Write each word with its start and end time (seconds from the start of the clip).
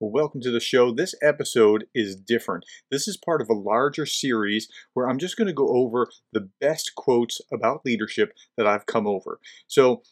Well, 0.00 0.12
welcome 0.12 0.40
to 0.42 0.52
the 0.52 0.60
show. 0.60 0.92
This 0.92 1.16
episode 1.20 1.86
is 1.92 2.14
different. 2.14 2.64
This 2.88 3.08
is 3.08 3.16
part 3.16 3.42
of 3.42 3.50
a 3.50 3.54
larger 3.54 4.06
series 4.06 4.68
where 4.94 5.08
I'm 5.08 5.18
just 5.18 5.36
going 5.36 5.48
to 5.48 5.52
go 5.52 5.66
over 5.66 6.06
the 6.32 6.48
best 6.60 6.94
quotes 6.94 7.40
about 7.52 7.84
leadership 7.84 8.32
that 8.56 8.64
I've 8.64 8.86
come 8.86 9.08
over. 9.08 9.40
So 9.66 10.02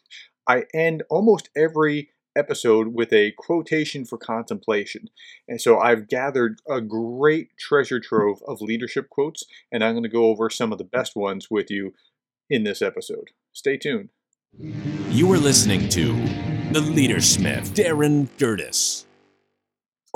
I 0.45 0.65
end 0.73 1.03
almost 1.09 1.49
every 1.55 2.09
episode 2.37 2.89
with 2.93 3.13
a 3.13 3.31
quotation 3.37 4.03
for 4.03 4.17
contemplation. 4.17 5.07
And 5.47 5.61
so 5.61 5.79
I've 5.79 6.09
gathered 6.09 6.59
a 6.69 6.81
great 6.81 7.51
treasure 7.57 8.01
trove 8.01 8.41
of 8.45 8.59
leadership 8.59 9.09
quotes, 9.09 9.45
and 9.71 9.85
I'm 9.85 9.93
going 9.93 10.03
to 10.03 10.09
go 10.09 10.25
over 10.25 10.49
some 10.49 10.73
of 10.73 10.79
the 10.79 10.83
best 10.83 11.15
ones 11.15 11.47
with 11.49 11.71
you 11.71 11.93
in 12.49 12.65
this 12.65 12.81
episode. 12.81 13.29
Stay 13.53 13.77
tuned. 13.77 14.09
You 15.11 15.31
are 15.31 15.37
listening 15.37 15.87
to 15.89 16.11
The 16.73 16.81
Leadersmith, 16.81 17.73
Darin 17.73 18.27
Gerdes. 18.37 19.06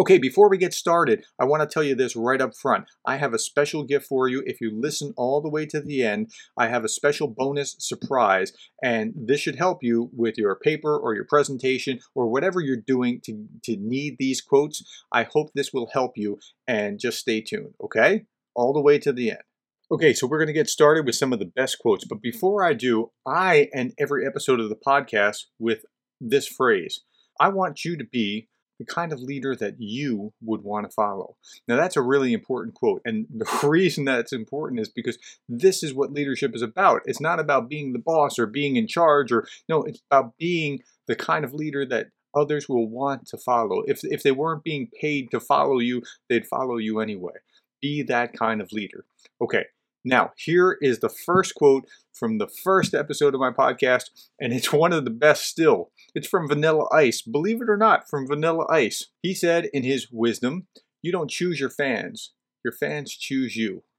Okay, 0.01 0.17
before 0.17 0.49
we 0.49 0.57
get 0.57 0.73
started, 0.73 1.25
I 1.39 1.45
want 1.45 1.61
to 1.61 1.71
tell 1.71 1.83
you 1.83 1.93
this 1.93 2.15
right 2.15 2.41
up 2.41 2.55
front. 2.59 2.85
I 3.05 3.17
have 3.17 3.35
a 3.35 3.37
special 3.37 3.83
gift 3.83 4.07
for 4.07 4.27
you. 4.27 4.41
If 4.47 4.59
you 4.59 4.71
listen 4.73 5.13
all 5.15 5.41
the 5.41 5.49
way 5.49 5.67
to 5.67 5.79
the 5.79 6.01
end, 6.01 6.31
I 6.57 6.69
have 6.69 6.83
a 6.83 6.89
special 6.89 7.27
bonus 7.27 7.75
surprise, 7.77 8.51
and 8.81 9.13
this 9.15 9.41
should 9.41 9.57
help 9.57 9.83
you 9.83 10.09
with 10.11 10.39
your 10.39 10.55
paper 10.55 10.97
or 10.97 11.13
your 11.13 11.27
presentation 11.29 11.99
or 12.15 12.31
whatever 12.31 12.59
you're 12.59 12.77
doing 12.77 13.21
to, 13.25 13.45
to 13.65 13.77
need 13.79 14.15
these 14.17 14.41
quotes. 14.41 14.81
I 15.11 15.27
hope 15.31 15.51
this 15.53 15.71
will 15.71 15.91
help 15.93 16.13
you, 16.15 16.39
and 16.67 16.99
just 16.99 17.19
stay 17.19 17.39
tuned, 17.39 17.75
okay? 17.83 18.23
All 18.55 18.73
the 18.73 18.81
way 18.81 18.97
to 18.97 19.13
the 19.13 19.29
end. 19.29 19.43
Okay, 19.91 20.13
so 20.13 20.25
we're 20.25 20.39
going 20.39 20.47
to 20.47 20.53
get 20.53 20.67
started 20.67 21.05
with 21.05 21.13
some 21.13 21.31
of 21.31 21.37
the 21.37 21.51
best 21.55 21.77
quotes. 21.77 22.05
But 22.05 22.23
before 22.23 22.63
I 22.63 22.73
do, 22.73 23.11
I 23.27 23.69
end 23.71 23.93
every 23.99 24.25
episode 24.25 24.59
of 24.59 24.69
the 24.69 24.75
podcast 24.83 25.45
with 25.59 25.85
this 26.19 26.47
phrase 26.47 27.01
I 27.39 27.49
want 27.49 27.83
you 27.85 27.97
to 27.97 28.03
be 28.03 28.49
the 28.81 28.93
kind 28.93 29.13
of 29.13 29.21
leader 29.21 29.55
that 29.55 29.75
you 29.77 30.33
would 30.41 30.63
want 30.63 30.89
to 30.89 30.93
follow. 30.93 31.35
Now, 31.67 31.75
that's 31.75 31.95
a 31.95 32.01
really 32.01 32.33
important 32.33 32.73
quote. 32.73 33.01
And 33.05 33.27
the 33.29 33.47
reason 33.63 34.05
that 34.05 34.19
it's 34.19 34.33
important 34.33 34.81
is 34.81 34.89
because 34.89 35.19
this 35.47 35.83
is 35.83 35.93
what 35.93 36.11
leadership 36.11 36.55
is 36.55 36.63
about. 36.63 37.01
It's 37.05 37.21
not 37.21 37.39
about 37.39 37.69
being 37.69 37.93
the 37.93 37.99
boss 37.99 38.39
or 38.39 38.47
being 38.47 38.75
in 38.75 38.87
charge, 38.87 39.31
or 39.31 39.47
no, 39.69 39.83
it's 39.83 40.01
about 40.09 40.35
being 40.39 40.79
the 41.07 41.15
kind 41.15 41.45
of 41.45 41.53
leader 41.53 41.85
that 41.85 42.07
others 42.35 42.67
will 42.67 42.89
want 42.89 43.27
to 43.27 43.37
follow. 43.37 43.83
If, 43.85 43.99
if 44.03 44.23
they 44.23 44.31
weren't 44.31 44.63
being 44.63 44.89
paid 44.99 45.29
to 45.31 45.39
follow 45.39 45.77
you, 45.77 46.01
they'd 46.27 46.47
follow 46.47 46.77
you 46.77 46.99
anyway. 46.99 47.33
Be 47.81 48.01
that 48.03 48.33
kind 48.33 48.61
of 48.61 48.71
leader. 48.71 49.05
Okay, 49.39 49.65
now, 50.03 50.31
here 50.35 50.77
is 50.81 50.99
the 50.99 51.09
first 51.09 51.55
quote 51.55 51.85
from 52.13 52.37
the 52.37 52.47
first 52.47 52.93
episode 52.93 53.35
of 53.35 53.39
my 53.39 53.51
podcast, 53.51 54.05
and 54.39 54.51
it's 54.51 54.73
one 54.73 54.93
of 54.93 55.05
the 55.05 55.11
best 55.11 55.43
still. 55.45 55.91
It's 56.15 56.27
from 56.27 56.47
Vanilla 56.47 56.87
Ice. 56.91 57.21
Believe 57.21 57.61
it 57.61 57.69
or 57.69 57.77
not, 57.77 58.09
from 58.09 58.27
Vanilla 58.27 58.65
Ice. 58.69 59.07
He 59.21 59.33
said 59.33 59.69
in 59.73 59.83
his 59.83 60.07
wisdom, 60.11 60.67
You 61.01 61.11
don't 61.11 61.29
choose 61.29 61.59
your 61.59 61.69
fans, 61.69 62.33
your 62.63 62.73
fans 62.73 63.15
choose 63.15 63.55
you. 63.55 63.83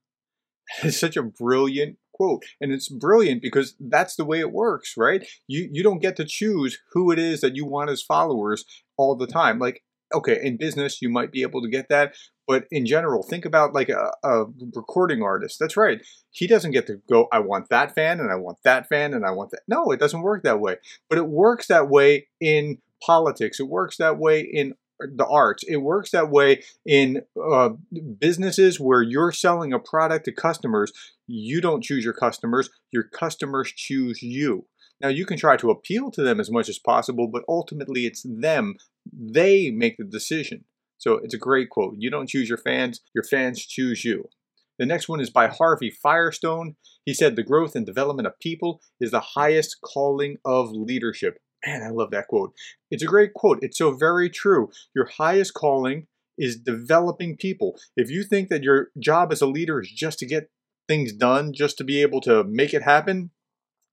It's 0.85 0.99
such 0.99 1.17
a 1.17 1.23
brilliant 1.23 1.99
quote. 2.15 2.45
And 2.61 2.73
it's 2.73 2.89
brilliant 2.89 3.43
because 3.43 3.75
that's 3.81 4.17
the 4.17 4.25
way 4.25 4.39
it 4.41 4.53
works, 4.53 4.95
right? 4.97 5.27
You 5.49 5.69
you 5.73 5.83
don't 5.83 6.01
get 6.01 6.17
to 6.17 6.25
choose 6.25 6.79
who 6.93 7.11
it 7.11 7.19
is 7.19 7.41
that 7.41 7.57
you 7.57 7.67
want 7.67 7.91
as 7.91 8.03
followers 8.03 8.65
all 8.97 9.17
the 9.17 9.27
time. 9.27 9.59
Like 9.59 9.83
okay, 10.15 10.39
in 10.43 10.57
business, 10.57 11.01
you 11.03 11.09
might 11.09 11.33
be 11.33 11.43
able 11.43 11.63
to 11.63 11.69
get 11.69 11.89
that. 11.89 12.15
But 12.47 12.65
in 12.71 12.87
general, 12.87 13.23
think 13.23 13.45
about 13.45 13.73
like 13.73 13.89
a, 13.89 14.13
a, 14.25 14.45
recording 14.75 15.23
artist. 15.23 15.59
That's 15.59 15.77
right. 15.77 16.01
He 16.31 16.47
doesn't 16.47 16.73
get 16.73 16.87
to 16.89 17.01
go, 17.09 17.29
I 17.33 17.39
want 17.39 17.69
that 17.69 17.95
fan 17.95 18.21
and 18.21 18.31
I 18.31 18.37
want 18.37 18.59
that 18.65 18.89
fan 18.89 19.15
and 19.15 19.25
I 19.25 19.31
want 19.31 19.51
that. 19.53 19.63
No, 19.69 19.91
it 19.91 20.01
doesn't 20.01 20.23
work 20.23 20.43
that 20.43 20.61
way. 20.61 20.77
But 21.09 21.19
it 21.19 21.29
works 21.29 21.69
that 21.69 21.89
way 21.89 22.29
in 22.41 22.79
politics. 23.05 23.61
It 23.61 23.69
works 23.69 23.97
that 23.99 24.19
way 24.19 24.41
in 24.41 24.75
the 25.01 25.27
arts. 25.27 25.65
It 25.67 25.79
works 25.79 26.11
that 26.11 26.31
way 26.31 26.63
in 26.87 27.23
uh, 27.43 27.71
businesses 28.19 28.79
where 28.79 29.03
you're 29.03 29.33
selling 29.33 29.73
a 29.73 29.79
product 29.79 30.25
to 30.27 30.33
customers. 30.33 30.93
You 31.27 31.61
don't 31.61 31.83
choose 31.83 32.05
your 32.05 32.15
customers, 32.15 32.71
your 32.91 33.05
customers 33.05 33.73
choose 33.75 34.23
you. 34.23 34.67
Now, 35.01 35.09
you 35.09 35.27
can 35.27 35.37
try 35.37 35.57
to 35.57 35.71
appeal 35.71 36.13
to 36.13 36.23
them 36.23 36.39
as 36.39 36.51
much 36.51 36.69
as 36.69 36.79
possible, 36.79 37.27
but 37.27 37.43
ultimately 37.49 38.07
it's 38.07 38.23
them. 38.23 38.77
They 39.13 39.71
make 39.71 39.97
the 39.97 40.05
decision. 40.05 40.65
So 41.03 41.19
it's 41.21 41.35
a 41.35 41.39
great 41.39 41.69
quote. 41.69 41.97
You 41.99 42.11
don't 42.11 42.29
choose 42.29 42.49
your 42.49 42.59
fans, 42.59 43.01
your 43.13 43.25
fans 43.25 43.67
choose 43.67 44.05
you. 44.05 44.29
The 44.79 44.87
next 44.87 45.09
one 45.09 45.21
is 45.21 45.31
by 45.31 45.49
Harvey 45.49 45.91
Firestone. 45.91 46.77
He 47.05 47.13
said, 47.13 47.35
The 47.35 47.43
growth 47.43 47.75
and 47.75 47.85
development 47.85 48.29
of 48.29 48.39
people 48.39 48.81
is 49.01 49.11
the 49.11 49.21
highest 49.35 49.79
calling 49.85 50.37
of 50.45 50.71
leadership. 50.71 51.39
Man, 51.67 51.83
I 51.83 51.91
love 51.91 52.13
that 52.13 52.29
quote. 52.29 52.53
It's 52.89 53.03
a 53.03 53.07
great 53.07 53.35
quote. 53.35 53.59
It's 53.63 53.79
so 53.79 53.91
very 53.91 54.31
true. 54.31 54.71
Your 54.95 55.07
highest 55.19 55.55
calling 55.55 56.07
is 56.39 56.57
developing 56.57 57.37
people. 57.37 57.77
If 57.97 58.09
you 58.09 58.23
think 58.23 58.49
that 58.51 58.63
your 58.63 58.91
job 58.97 59.33
as 59.33 59.43
a 59.43 59.47
leader 59.47 59.81
is 59.81 59.91
just 59.91 60.21
to 60.21 60.27
get 60.27 60.51
things 60.89 61.13
done, 61.13 61.53
just 61.53 61.79
to 61.79 61.85
be 61.85 62.01
able 62.01 62.21
to 62.23 62.45
make 62.45 62.73
it 62.73 62.83
happen, 62.83 63.31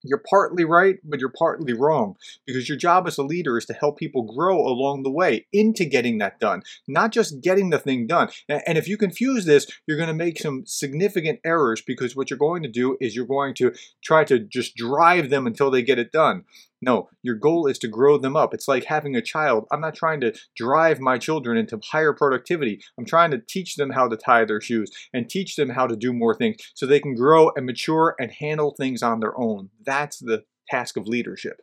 you're 0.02 0.22
partly 0.28 0.64
right, 0.64 0.96
but 1.04 1.20
you're 1.20 1.32
partly 1.36 1.72
wrong 1.72 2.16
because 2.46 2.68
your 2.68 2.78
job 2.78 3.06
as 3.06 3.18
a 3.18 3.22
leader 3.22 3.58
is 3.58 3.66
to 3.66 3.74
help 3.74 3.98
people 3.98 4.22
grow 4.22 4.58
along 4.58 5.02
the 5.02 5.10
way 5.10 5.46
into 5.52 5.84
getting 5.84 6.18
that 6.18 6.40
done, 6.40 6.62
not 6.88 7.12
just 7.12 7.40
getting 7.40 7.70
the 7.70 7.78
thing 7.78 8.06
done. 8.06 8.28
And 8.48 8.78
if 8.78 8.88
you 8.88 8.96
confuse 8.96 9.44
this, 9.44 9.66
you're 9.86 9.96
going 9.96 10.08
to 10.08 10.14
make 10.14 10.38
some 10.38 10.64
significant 10.66 11.40
errors 11.44 11.82
because 11.86 12.16
what 12.16 12.30
you're 12.30 12.38
going 12.38 12.62
to 12.62 12.68
do 12.68 12.96
is 13.00 13.14
you're 13.14 13.26
going 13.26 13.54
to 13.54 13.72
try 14.02 14.24
to 14.24 14.38
just 14.38 14.74
drive 14.76 15.30
them 15.30 15.46
until 15.46 15.70
they 15.70 15.82
get 15.82 15.98
it 15.98 16.12
done. 16.12 16.44
No, 16.82 17.08
your 17.22 17.34
goal 17.34 17.66
is 17.66 17.78
to 17.80 17.88
grow 17.88 18.16
them 18.16 18.36
up. 18.36 18.54
It's 18.54 18.68
like 18.68 18.84
having 18.84 19.14
a 19.14 19.22
child. 19.22 19.66
I'm 19.70 19.80
not 19.80 19.94
trying 19.94 20.20
to 20.22 20.32
drive 20.56 20.98
my 20.98 21.18
children 21.18 21.58
into 21.58 21.78
higher 21.92 22.14
productivity. 22.14 22.80
I'm 22.98 23.04
trying 23.04 23.30
to 23.32 23.42
teach 23.46 23.76
them 23.76 23.90
how 23.90 24.08
to 24.08 24.16
tie 24.16 24.44
their 24.44 24.60
shoes 24.60 24.90
and 25.12 25.28
teach 25.28 25.56
them 25.56 25.70
how 25.70 25.86
to 25.86 25.96
do 25.96 26.12
more 26.12 26.34
things 26.34 26.56
so 26.74 26.86
they 26.86 27.00
can 27.00 27.14
grow 27.14 27.50
and 27.54 27.66
mature 27.66 28.14
and 28.18 28.32
handle 28.32 28.74
things 28.76 29.02
on 29.02 29.20
their 29.20 29.38
own. 29.38 29.68
That's 29.84 30.18
the 30.18 30.44
task 30.70 30.96
of 30.96 31.06
leadership. 31.06 31.60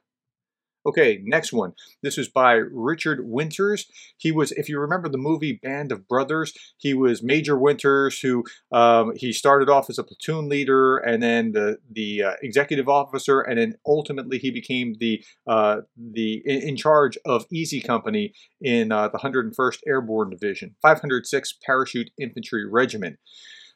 Okay, 0.88 1.20
next 1.26 1.52
one. 1.52 1.74
This 2.02 2.16
was 2.16 2.30
by 2.30 2.54
Richard 2.54 3.28
Winters. 3.30 3.88
He 4.16 4.32
was, 4.32 4.54
if 4.54 4.70
you 4.70 4.80
remember 4.80 5.10
the 5.10 5.18
movie 5.18 5.60
Band 5.62 5.92
of 5.92 6.08
Brothers, 6.08 6.54
he 6.78 6.94
was 6.94 7.22
Major 7.22 7.58
Winters, 7.58 8.22
who 8.22 8.46
um, 8.72 9.12
he 9.18 9.34
started 9.34 9.68
off 9.68 9.90
as 9.90 10.00
a 10.00 10.04
platoon 10.04 10.48
leader 10.48 10.96
and 10.96 11.22
then 11.22 11.52
the 11.52 11.80
the 11.92 12.24
uh, 12.24 12.32
executive 12.42 12.88
officer, 12.88 13.42
and 13.42 13.60
then 13.60 13.76
ultimately 13.86 14.38
he 14.38 14.50
became 14.50 14.96
the 15.02 15.22
uh, 15.46 15.82
the 15.98 16.42
in, 16.46 16.70
in, 16.70 16.78
charge 16.78 17.18
of 17.26 17.46
Easy 17.52 17.82
Company 17.82 18.34
in 18.62 18.94
uh, 18.94 19.10
the 19.10 19.18
101st 19.18 19.80
Airborne 19.86 20.30
Division, 20.30 20.76
506 20.82 21.58
Parachute 21.66 22.12
Infantry 22.18 22.66
Regiment. 22.66 23.20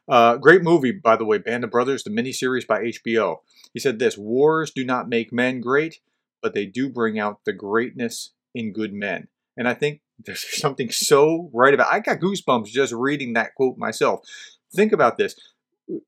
Uh, 0.07 0.37
great 0.37 0.63
movie, 0.63 0.91
by 0.91 1.15
the 1.15 1.25
way, 1.25 1.37
Band 1.37 1.63
of 1.63 1.71
Brothers, 1.71 2.03
the 2.03 2.09
miniseries 2.09 2.65
by 2.65 2.79
HBO. 2.79 3.37
He 3.73 3.79
said 3.79 3.99
this 3.99 4.17
Wars 4.17 4.71
do 4.71 4.83
not 4.83 5.09
make 5.09 5.31
men 5.31 5.61
great, 5.61 5.99
but 6.41 6.53
they 6.53 6.65
do 6.65 6.89
bring 6.89 7.19
out 7.19 7.39
the 7.45 7.53
greatness 7.53 8.31
in 8.53 8.73
good 8.73 8.93
men. 8.93 9.27
And 9.57 9.67
I 9.67 9.73
think 9.73 10.01
there's 10.23 10.45
something 10.61 10.91
so 10.91 11.49
right 11.53 11.73
about 11.73 11.91
I 11.91 11.99
got 11.99 12.19
goosebumps 12.19 12.67
just 12.67 12.93
reading 12.93 13.33
that 13.33 13.55
quote 13.55 13.77
myself. 13.77 14.21
Think 14.73 14.91
about 14.91 15.17
this. 15.17 15.35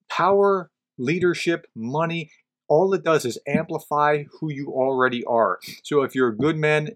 Power, 0.10 0.72
leadership, 0.98 1.68
money, 1.76 2.32
all 2.68 2.94
it 2.94 3.04
does 3.04 3.26
is 3.26 3.38
amplify 3.48 4.24
who 4.40 4.52
you 4.52 4.68
already 4.68 5.24
are. 5.26 5.60
So 5.84 6.02
if 6.04 6.16
you're 6.16 6.30
a 6.30 6.38
good 6.38 6.58
man, 6.58 6.96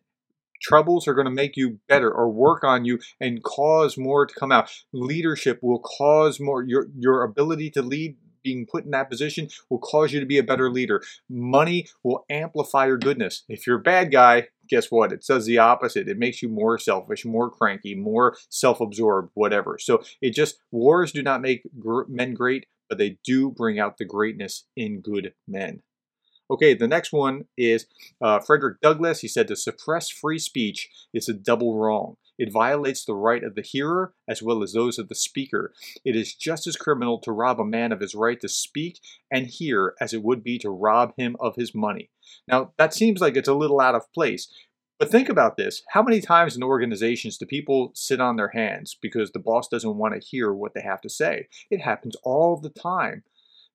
troubles 0.61 1.07
are 1.07 1.13
going 1.13 1.25
to 1.25 1.31
make 1.31 1.57
you 1.57 1.79
better 1.87 2.11
or 2.11 2.29
work 2.29 2.63
on 2.63 2.85
you 2.85 2.99
and 3.19 3.43
cause 3.43 3.97
more 3.97 4.25
to 4.25 4.33
come 4.33 4.51
out. 4.51 4.71
Leadership 4.93 5.59
will 5.61 5.79
cause 5.79 6.39
more 6.39 6.63
your 6.63 6.87
your 6.97 7.23
ability 7.23 7.69
to 7.71 7.81
lead 7.81 8.17
being 8.47 8.65
put 8.65 8.85
in 8.85 8.91
that 8.91 9.09
position 9.09 9.49
will 9.69 9.77
cause 9.77 10.13
you 10.13 10.21
to 10.21 10.25
be 10.25 10.37
a 10.37 10.43
better 10.43 10.71
leader. 10.71 11.03
Money 11.29 11.85
will 12.01 12.23
amplify 12.29 12.85
your 12.85 12.97
goodness. 12.97 13.43
If 13.49 13.67
you're 13.67 13.79
a 13.79 13.81
bad 13.81 14.09
guy, 14.09 14.47
guess 14.69 14.89
what? 14.89 15.11
It 15.11 15.25
does 15.27 15.45
the 15.45 15.57
opposite. 15.57 16.07
It 16.07 16.17
makes 16.17 16.41
you 16.41 16.47
more 16.47 16.77
selfish, 16.77 17.25
more 17.25 17.49
cranky, 17.49 17.93
more 17.93 18.37
self 18.47 18.79
absorbed, 18.79 19.31
whatever. 19.33 19.77
So 19.79 20.01
it 20.21 20.33
just, 20.33 20.59
wars 20.71 21.11
do 21.11 21.21
not 21.21 21.41
make 21.41 21.63
men 22.07 22.33
great, 22.33 22.67
but 22.87 22.97
they 22.97 23.17
do 23.25 23.51
bring 23.51 23.79
out 23.79 23.97
the 23.97 24.05
greatness 24.05 24.63
in 24.77 25.01
good 25.01 25.33
men. 25.45 25.81
Okay, 26.49 26.73
the 26.73 26.87
next 26.87 27.11
one 27.11 27.45
is 27.57 27.85
uh, 28.21 28.39
Frederick 28.39 28.79
Douglass. 28.79 29.19
He 29.19 29.27
said 29.27 29.49
to 29.49 29.57
suppress 29.57 30.09
free 30.09 30.39
speech 30.39 30.89
is 31.13 31.27
a 31.27 31.33
double 31.33 31.77
wrong. 31.77 32.15
It 32.37 32.51
violates 32.51 33.03
the 33.03 33.15
right 33.15 33.43
of 33.43 33.55
the 33.55 33.61
hearer 33.61 34.13
as 34.27 34.41
well 34.41 34.63
as 34.63 34.73
those 34.73 34.99
of 34.99 35.09
the 35.09 35.15
speaker. 35.15 35.73
It 36.05 36.15
is 36.15 36.35
just 36.35 36.67
as 36.67 36.75
criminal 36.75 37.19
to 37.21 37.31
rob 37.31 37.59
a 37.59 37.65
man 37.65 37.91
of 37.91 37.99
his 37.99 38.15
right 38.15 38.39
to 38.41 38.49
speak 38.49 38.99
and 39.31 39.47
hear 39.47 39.93
as 39.99 40.13
it 40.13 40.23
would 40.23 40.43
be 40.43 40.57
to 40.59 40.69
rob 40.69 41.13
him 41.17 41.35
of 41.39 41.55
his 41.55 41.73
money. 41.73 42.09
Now, 42.47 42.73
that 42.77 42.93
seems 42.93 43.21
like 43.21 43.35
it's 43.35 43.47
a 43.47 43.53
little 43.53 43.79
out 43.79 43.95
of 43.95 44.11
place. 44.13 44.47
But 44.99 45.11
think 45.11 45.29
about 45.29 45.57
this. 45.57 45.83
How 45.89 46.01
many 46.01 46.21
times 46.21 46.55
in 46.55 46.63
organizations 46.63 47.37
do 47.37 47.45
people 47.45 47.91
sit 47.93 48.19
on 48.19 48.35
their 48.35 48.49
hands 48.49 48.97
because 48.99 49.31
the 49.31 49.39
boss 49.39 49.67
doesn't 49.67 49.97
want 49.97 50.15
to 50.15 50.27
hear 50.27 50.51
what 50.51 50.73
they 50.73 50.81
have 50.81 51.01
to 51.01 51.09
say? 51.09 51.47
It 51.69 51.81
happens 51.81 52.15
all 52.23 52.57
the 52.59 52.71
time. 52.71 53.23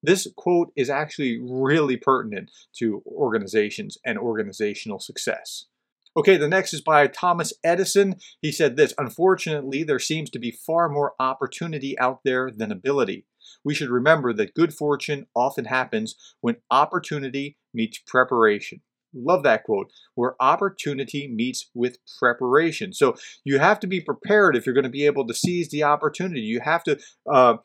This 0.03 0.27
quote 0.37 0.73
is 0.75 0.91
actually 0.91 1.39
really 1.41 1.97
pertinent 1.97 2.51
to 2.79 3.05
organizations 3.07 3.99
and 4.05 4.19
organizational 4.19 4.99
success. 4.99 5.67
Okay, 6.15 6.37
the 6.37 6.49
next 6.49 6.75
is 6.75 6.83
by 6.83 7.07
Thomas 7.07 7.55
Edison. 7.65 8.17
He 8.43 8.53
said 8.53 8.77
this 8.77 8.93
Unfortunately, 8.99 9.83
there 9.83 9.99
seems 9.99 10.29
to 10.31 10.39
be 10.39 10.51
far 10.51 10.91
more 10.91 11.15
opportunity 11.19 11.99
out 11.99 12.21
there 12.23 12.51
than 12.55 12.71
ability. 12.71 13.25
We 13.65 13.75
should 13.75 13.89
remember 13.89 14.35
that 14.35 14.55
good 14.55 14.75
fortune 14.75 15.27
often 15.35 15.65
happens 15.65 16.15
when 16.43 16.57
opportunity 16.71 17.57
meets 17.73 17.99
preparation. 18.07 18.83
Love 19.15 19.43
that 19.43 19.65
quote, 19.65 19.93
where 20.15 20.35
opportunity 20.41 21.29
meets 21.29 21.71
with 21.75 21.99
preparation. 22.19 22.93
So 22.93 23.15
you 23.45 23.59
have 23.59 23.81
to 23.81 23.87
be 23.87 24.01
prepared 24.01 24.57
if 24.57 24.67
you're 24.67 24.75
going 24.75 24.85
to 24.85 24.91
be 24.91 25.07
able 25.07 25.27
to 25.27 25.35
seize 25.35 25.69
the 25.69 25.85
opportunity. 25.85 26.41
You 26.41 26.61
have 26.61 26.83
to 26.85 26.99
uh, 27.31 27.57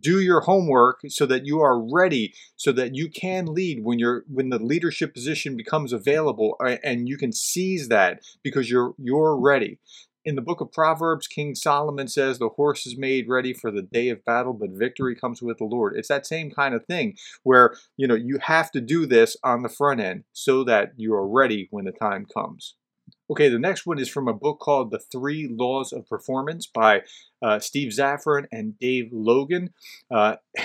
do 0.00 0.20
your 0.20 0.40
homework 0.40 1.00
so 1.08 1.26
that 1.26 1.44
you 1.44 1.60
are 1.60 1.80
ready, 1.92 2.34
so 2.56 2.72
that 2.72 2.94
you 2.94 3.10
can 3.10 3.46
lead 3.46 3.80
when 3.82 3.98
you're 3.98 4.24
when 4.28 4.50
the 4.50 4.58
leadership 4.58 5.14
position 5.14 5.56
becomes 5.56 5.92
available, 5.92 6.56
and 6.82 7.08
you 7.08 7.16
can 7.16 7.32
seize 7.32 7.88
that 7.88 8.20
because 8.42 8.70
you're 8.70 8.94
you're 8.98 9.38
ready 9.38 9.78
in 10.24 10.34
the 10.34 10.42
book 10.42 10.60
of 10.60 10.72
Proverbs, 10.72 11.26
King 11.26 11.54
Solomon 11.54 12.08
says, 12.08 12.38
The 12.38 12.48
horse 12.50 12.86
is 12.86 12.96
made 12.96 13.28
ready 13.28 13.52
for 13.52 13.70
the 13.70 13.82
day 13.82 14.08
of 14.08 14.24
battle, 14.24 14.52
but 14.52 14.70
victory 14.70 15.14
comes 15.14 15.42
with 15.42 15.58
the 15.58 15.64
Lord. 15.64 15.94
It's 15.96 16.08
that 16.08 16.26
same 16.26 16.50
kind 16.50 16.74
of 16.74 16.86
thing 16.86 17.16
where, 17.42 17.74
you 17.96 18.06
know, 18.06 18.14
you 18.14 18.38
have 18.38 18.70
to 18.72 18.80
do 18.80 19.06
this 19.06 19.36
on 19.44 19.62
the 19.62 19.68
front 19.68 20.00
end 20.00 20.24
so 20.32 20.64
that 20.64 20.92
you 20.96 21.14
are 21.14 21.26
ready 21.26 21.68
when 21.70 21.84
the 21.84 21.92
time 21.92 22.26
comes. 22.26 22.74
Okay, 23.30 23.48
the 23.48 23.58
next 23.58 23.86
one 23.86 23.98
is 23.98 24.08
from 24.08 24.28
a 24.28 24.34
book 24.34 24.60
called 24.60 24.90
The 24.90 24.98
Three 24.98 25.48
Laws 25.50 25.92
of 25.92 26.08
Performance 26.08 26.66
by 26.66 27.02
uh, 27.40 27.58
Steve 27.58 27.92
Zaffron 27.92 28.46
and 28.52 28.78
Dave 28.78 29.10
Logan. 29.12 29.72
Uh, 30.10 30.36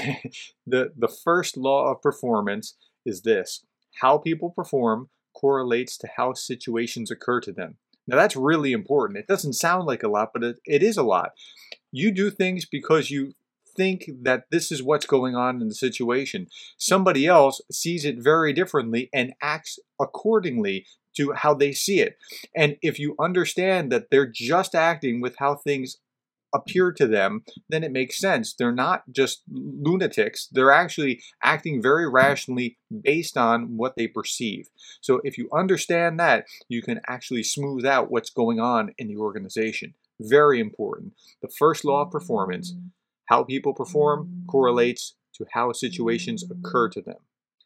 the, 0.68 0.92
the 0.98 1.08
first 1.08 1.56
law 1.56 1.92
of 1.92 2.02
performance 2.02 2.76
is 3.06 3.22
this 3.22 3.64
how 4.02 4.18
people 4.18 4.50
perform 4.50 5.10
correlates 5.34 5.98
to 5.98 6.08
how 6.18 6.34
situations 6.34 7.10
occur 7.10 7.40
to 7.42 7.52
them. 7.52 7.78
Now 8.10 8.18
that's 8.18 8.36
really 8.36 8.72
important. 8.72 9.20
It 9.20 9.28
doesn't 9.28 9.54
sound 9.54 9.86
like 9.86 10.04
a 10.04 10.08
lot, 10.08 10.32
but 10.34 10.44
it, 10.44 10.60
it 10.66 10.82
is 10.82 10.98
a 10.98 11.04
lot. 11.04 11.34
You 11.92 12.12
do 12.12 12.32
things 12.32 12.66
because 12.66 13.12
you 13.12 13.34
think 13.78 14.10
that 14.24 14.46
this 14.52 14.72
is 14.72 14.84
what's 14.84 15.06
going 15.06 15.36
on 15.36 15.62
in 15.62 15.68
the 15.68 15.76
situation. 15.76 16.48
Somebody 16.78 17.28
else 17.28 17.62
sees 17.72 18.06
it 18.06 18.18
very 18.18 18.52
differently 18.52 19.10
and 19.14 19.34
acts 19.42 19.80
accordingly 20.02 20.86
to 21.16 21.34
how 21.34 21.54
they 21.54 21.72
see 21.72 22.00
it. 22.00 22.18
And 22.56 22.78
if 22.82 23.00
you 23.00 23.16
understand 23.20 23.92
that 23.92 24.10
they're 24.10 24.26
just 24.26 24.74
acting 24.74 25.22
with 25.22 25.36
how 25.38 25.56
things 25.56 25.98
appear 26.54 26.92
to 26.92 27.08
them, 27.08 27.44
then 27.70 27.84
it 27.84 27.92
makes 27.92 28.20
sense. 28.20 28.54
They're 28.54 28.72
not 28.72 29.04
just 29.12 29.44
lunatics. 29.50 30.48
They're 30.52 30.72
actually 30.72 31.22
acting 31.44 31.82
very 31.82 32.10
rationally 32.10 32.78
based 33.04 33.38
on 33.38 33.78
what 33.78 33.96
they 33.96 34.08
perceive. 34.08 34.68
So 35.02 35.22
if 35.24 35.38
you 35.38 35.50
understand 35.54 36.20
that, 36.20 36.46
you 36.68 36.82
can 36.82 37.02
actually 37.08 37.44
smooth 37.44 37.86
out 37.86 38.12
what's 38.12 38.30
going 38.30 38.60
on 38.60 38.94
in 38.98 39.08
the 39.08 39.18
organization. 39.18 39.94
Very 40.20 40.60
important. 40.60 41.14
The 41.42 41.52
first 41.58 41.86
law 41.86 42.02
of 42.04 42.12
performance, 42.12 42.74
how 43.26 43.44
people 43.44 43.74
perform 43.74 44.44
correlates 44.48 45.16
to 45.36 45.46
how 45.54 45.72
situations 45.72 46.44
occur 46.50 46.90
to 46.90 47.02
them. 47.02 47.18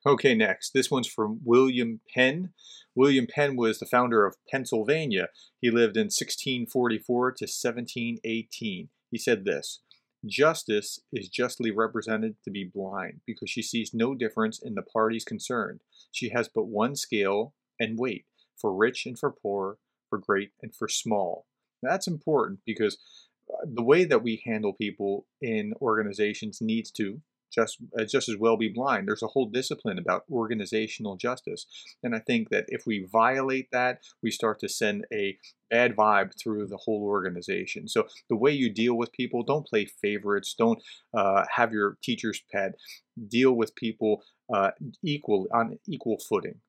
Okay, 0.06 0.36
next. 0.36 0.72
This 0.74 0.92
one's 0.92 1.08
from 1.08 1.40
William 1.46 2.02
Penn. 2.14 2.50
William 2.94 3.26
Penn 3.26 3.56
was 3.56 3.80
the 3.80 3.86
founder 3.86 4.26
of 4.26 4.36
Pennsylvania. 4.52 5.30
He 5.62 5.72
lived 5.72 5.96
in 5.96 6.06
1644 6.08 7.32
to 7.32 7.44
1718. 7.46 8.90
He 9.12 9.18
said 9.18 9.46
this 9.46 9.80
Justice 10.26 11.00
is 11.14 11.30
justly 11.30 11.72
represented 11.72 12.36
to 12.44 12.52
be 12.52 12.64
blind 12.66 13.22
because 13.26 13.50
she 13.50 13.62
sees 13.62 13.94
no 13.94 14.14
difference 14.14 14.60
in 14.60 14.76
the 14.76 14.82
parties 14.82 15.24
concerned. 15.24 15.82
She 16.12 16.30
has 16.30 16.50
but 16.54 16.68
one 16.68 16.96
scale 16.98 17.54
and 17.80 17.98
weight 17.98 18.26
for 18.58 18.74
rich 18.74 19.06
and 19.06 19.18
for 19.18 19.32
poor, 19.32 19.78
for 20.10 20.18
great 20.18 20.52
and 20.62 20.76
for 20.76 20.90
small. 20.90 21.46
That's 21.82 22.08
important 22.08 22.60
because 22.66 22.98
uh, 23.50 23.66
the 23.66 23.84
way 23.84 24.04
that 24.06 24.24
we 24.24 24.42
handle 24.46 24.74
people 24.74 25.26
in 25.42 25.74
organizations 25.82 26.62
needs 26.62 26.92
to 26.92 27.22
just 27.54 27.78
uh, 28.00 28.06
just 28.06 28.30
as 28.30 28.38
well 28.38 28.58
be 28.58 28.70
blind. 28.70 29.08
There's 29.08 29.24
a 29.24 29.28
whole 29.28 29.46
discipline 29.46 29.98
about 29.98 30.26
organizational 30.32 31.16
justice, 31.16 31.66
and 32.02 32.16
I 32.16 32.20
think 32.20 32.50
that 32.50 32.66
if 32.68 32.86
we 32.86 33.08
violate 33.12 33.70
that, 33.72 34.00
we 34.22 34.32
start 34.32 34.60
to 34.62 34.70
send 34.70 35.06
a 35.14 35.38
bad 35.70 35.96
vibe 35.96 36.32
through 36.42 36.68
the 36.68 36.78
whole 36.78 37.04
organization. 37.04 37.88
So 37.88 38.08
the 38.30 38.36
way 38.36 38.52
you 38.52 38.72
deal 38.72 38.96
with 38.96 39.12
people, 39.12 39.44
don't 39.44 39.66
play 39.66 39.86
favorites. 39.86 40.54
Don't 40.58 40.82
uh, 41.14 41.46
have 41.56 41.74
your 41.74 41.98
teacher's 42.04 42.44
pet. 42.52 42.76
Deal 43.28 43.54
with 43.54 43.76
people 43.76 44.24
uh, 44.54 44.72
equal 45.04 45.48
on 45.54 45.80
equal 45.88 46.18
footing. 46.30 46.60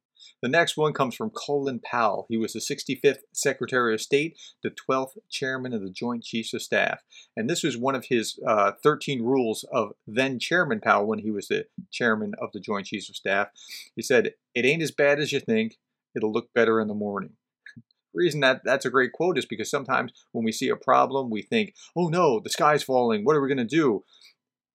The 0.42 0.48
next 0.48 0.76
one 0.76 0.92
comes 0.92 1.14
from 1.14 1.30
Colin 1.30 1.80
Powell. 1.80 2.26
He 2.28 2.36
was 2.36 2.52
the 2.52 2.60
65th 2.60 3.18
Secretary 3.32 3.94
of 3.94 4.00
State, 4.00 4.38
the 4.62 4.70
12th 4.70 5.16
Chairman 5.30 5.72
of 5.72 5.82
the 5.82 5.90
Joint 5.90 6.24
Chiefs 6.24 6.54
of 6.54 6.62
Staff. 6.62 7.02
And 7.36 7.48
this 7.48 7.62
was 7.62 7.76
one 7.76 7.94
of 7.94 8.06
his 8.06 8.38
uh, 8.46 8.72
13 8.82 9.22
rules 9.22 9.64
of 9.72 9.92
then 10.06 10.38
Chairman 10.38 10.80
Powell 10.80 11.06
when 11.06 11.20
he 11.20 11.30
was 11.30 11.48
the 11.48 11.66
Chairman 11.90 12.32
of 12.40 12.52
the 12.52 12.60
Joint 12.60 12.86
Chiefs 12.86 13.08
of 13.08 13.16
Staff. 13.16 13.48
He 13.96 14.02
said, 14.02 14.34
It 14.54 14.64
ain't 14.64 14.82
as 14.82 14.90
bad 14.90 15.18
as 15.18 15.32
you 15.32 15.40
think, 15.40 15.78
it'll 16.14 16.32
look 16.32 16.52
better 16.54 16.80
in 16.80 16.88
the 16.88 16.94
morning. 16.94 17.32
The 18.12 18.18
reason 18.18 18.38
that 18.42 18.60
that's 18.64 18.84
a 18.84 18.90
great 18.90 19.10
quote 19.10 19.38
is 19.38 19.44
because 19.44 19.68
sometimes 19.68 20.12
when 20.30 20.44
we 20.44 20.52
see 20.52 20.68
a 20.68 20.76
problem, 20.76 21.30
we 21.30 21.42
think, 21.42 21.74
oh 21.96 22.06
no, 22.06 22.38
the 22.38 22.48
sky's 22.48 22.84
falling. 22.84 23.24
What 23.24 23.34
are 23.34 23.40
we 23.40 23.48
going 23.48 23.58
to 23.58 23.64
do? 23.64 24.04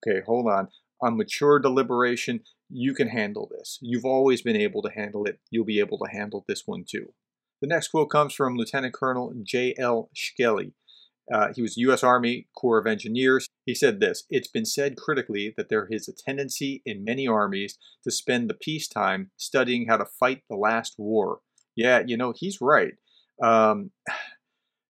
Okay, 0.06 0.20
hold 0.26 0.48
on. 0.48 0.68
On 1.02 1.16
mature 1.16 1.58
deliberation, 1.58 2.42
you 2.70 2.94
can 2.94 3.10
handle 3.10 3.50
this. 3.52 3.80
You've 3.82 4.06
always 4.06 4.42
been 4.42 4.56
able 4.56 4.82
to 4.84 4.92
handle 4.92 5.26
it. 5.26 5.40
You'll 5.50 5.66
be 5.66 5.80
able 5.80 5.98
to 6.00 6.12
handle 6.12 6.46
this 6.48 6.64
one 6.66 6.86
too. 6.88 7.14
The 7.62 7.68
next 7.68 7.90
quote 7.90 8.10
comes 8.10 8.34
from 8.34 8.56
Lieutenant 8.56 8.94
Colonel 8.94 9.34
J.L. 9.44 10.10
Shkelly. 10.16 10.74
Uh, 11.32 11.54
he 11.54 11.62
was 11.62 11.78
U.S. 11.78 12.04
Army 12.04 12.48
Corps 12.56 12.80
of 12.80 12.88
Engineers. 12.88 13.48
He 13.66 13.76
said 13.76 14.00
this 14.00 14.24
It's 14.30 14.48
been 14.48 14.66
said 14.66 14.98
critically 14.98 15.54
that 15.58 15.70
there 15.70 15.88
is 15.90 16.08
a 16.08 16.14
tendency 16.14 16.82
in 16.86 17.04
many 17.04 17.28
armies 17.28 17.78
to 18.04 18.12
spend 18.12 18.50
the 18.50 18.56
peacetime 18.56 19.32
studying 19.38 19.88
how 19.88 19.98
to 19.98 20.06
fight 20.06 20.44
the 20.50 20.56
last 20.56 20.96
war. 20.98 21.40
Yeah, 21.76 22.02
you 22.06 22.18
know, 22.18 22.34
he's 22.36 22.60
right. 22.62 22.94
Um, 23.42 23.92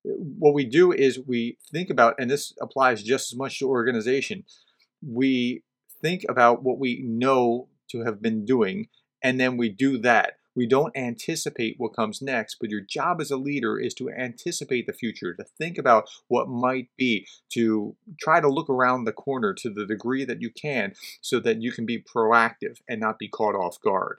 what 0.04 0.54
we 0.54 0.66
do 0.66 0.92
is 0.92 1.20
we 1.20 1.58
think 1.72 1.90
about, 1.90 2.16
and 2.20 2.30
this 2.30 2.54
applies 2.62 3.04
just 3.04 3.34
as 3.34 3.38
much 3.38 3.60
to 3.60 3.68
organization, 3.68 4.44
we 5.06 5.64
think 6.02 6.26
about 6.30 6.64
what 6.64 6.80
we 6.80 7.02
know 7.04 7.68
to 7.92 8.04
have 8.04 8.22
been 8.22 8.46
doing, 8.46 8.88
and 9.24 9.40
then 9.40 9.58
we 9.58 9.70
do 9.70 9.98
that. 10.00 10.34
We 10.56 10.68
don't 10.68 10.96
anticipate 10.98 11.76
what 11.78 11.96
comes 11.96 12.22
next, 12.22 12.58
but 12.60 12.70
your 12.70 12.82
job 12.82 13.22
as 13.22 13.32
a 13.32 13.38
leader 13.38 13.80
is 13.80 13.94
to 13.96 14.10
anticipate 14.10 14.88
the 14.88 14.94
future, 14.94 15.34
to 15.34 15.44
think 15.44 15.78
about 15.78 16.10
what 16.28 16.50
might 16.50 16.90
be, 16.98 17.28
to 17.54 17.96
try 18.20 18.42
to 18.42 18.50
look 18.50 18.70
around 18.70 19.06
the 19.06 19.14
corner 19.14 19.54
to 19.54 19.70
the 19.70 19.86
degree 19.86 20.26
that 20.26 20.42
you 20.42 20.50
can 20.50 20.94
so 21.22 21.40
that 21.40 21.62
you 21.62 21.72
can 21.72 21.86
be 21.86 22.02
proactive 22.02 22.82
and 22.90 23.00
not 23.00 23.20
be 23.20 23.30
caught 23.30 23.56
off 23.56 23.80
guard. 23.80 24.18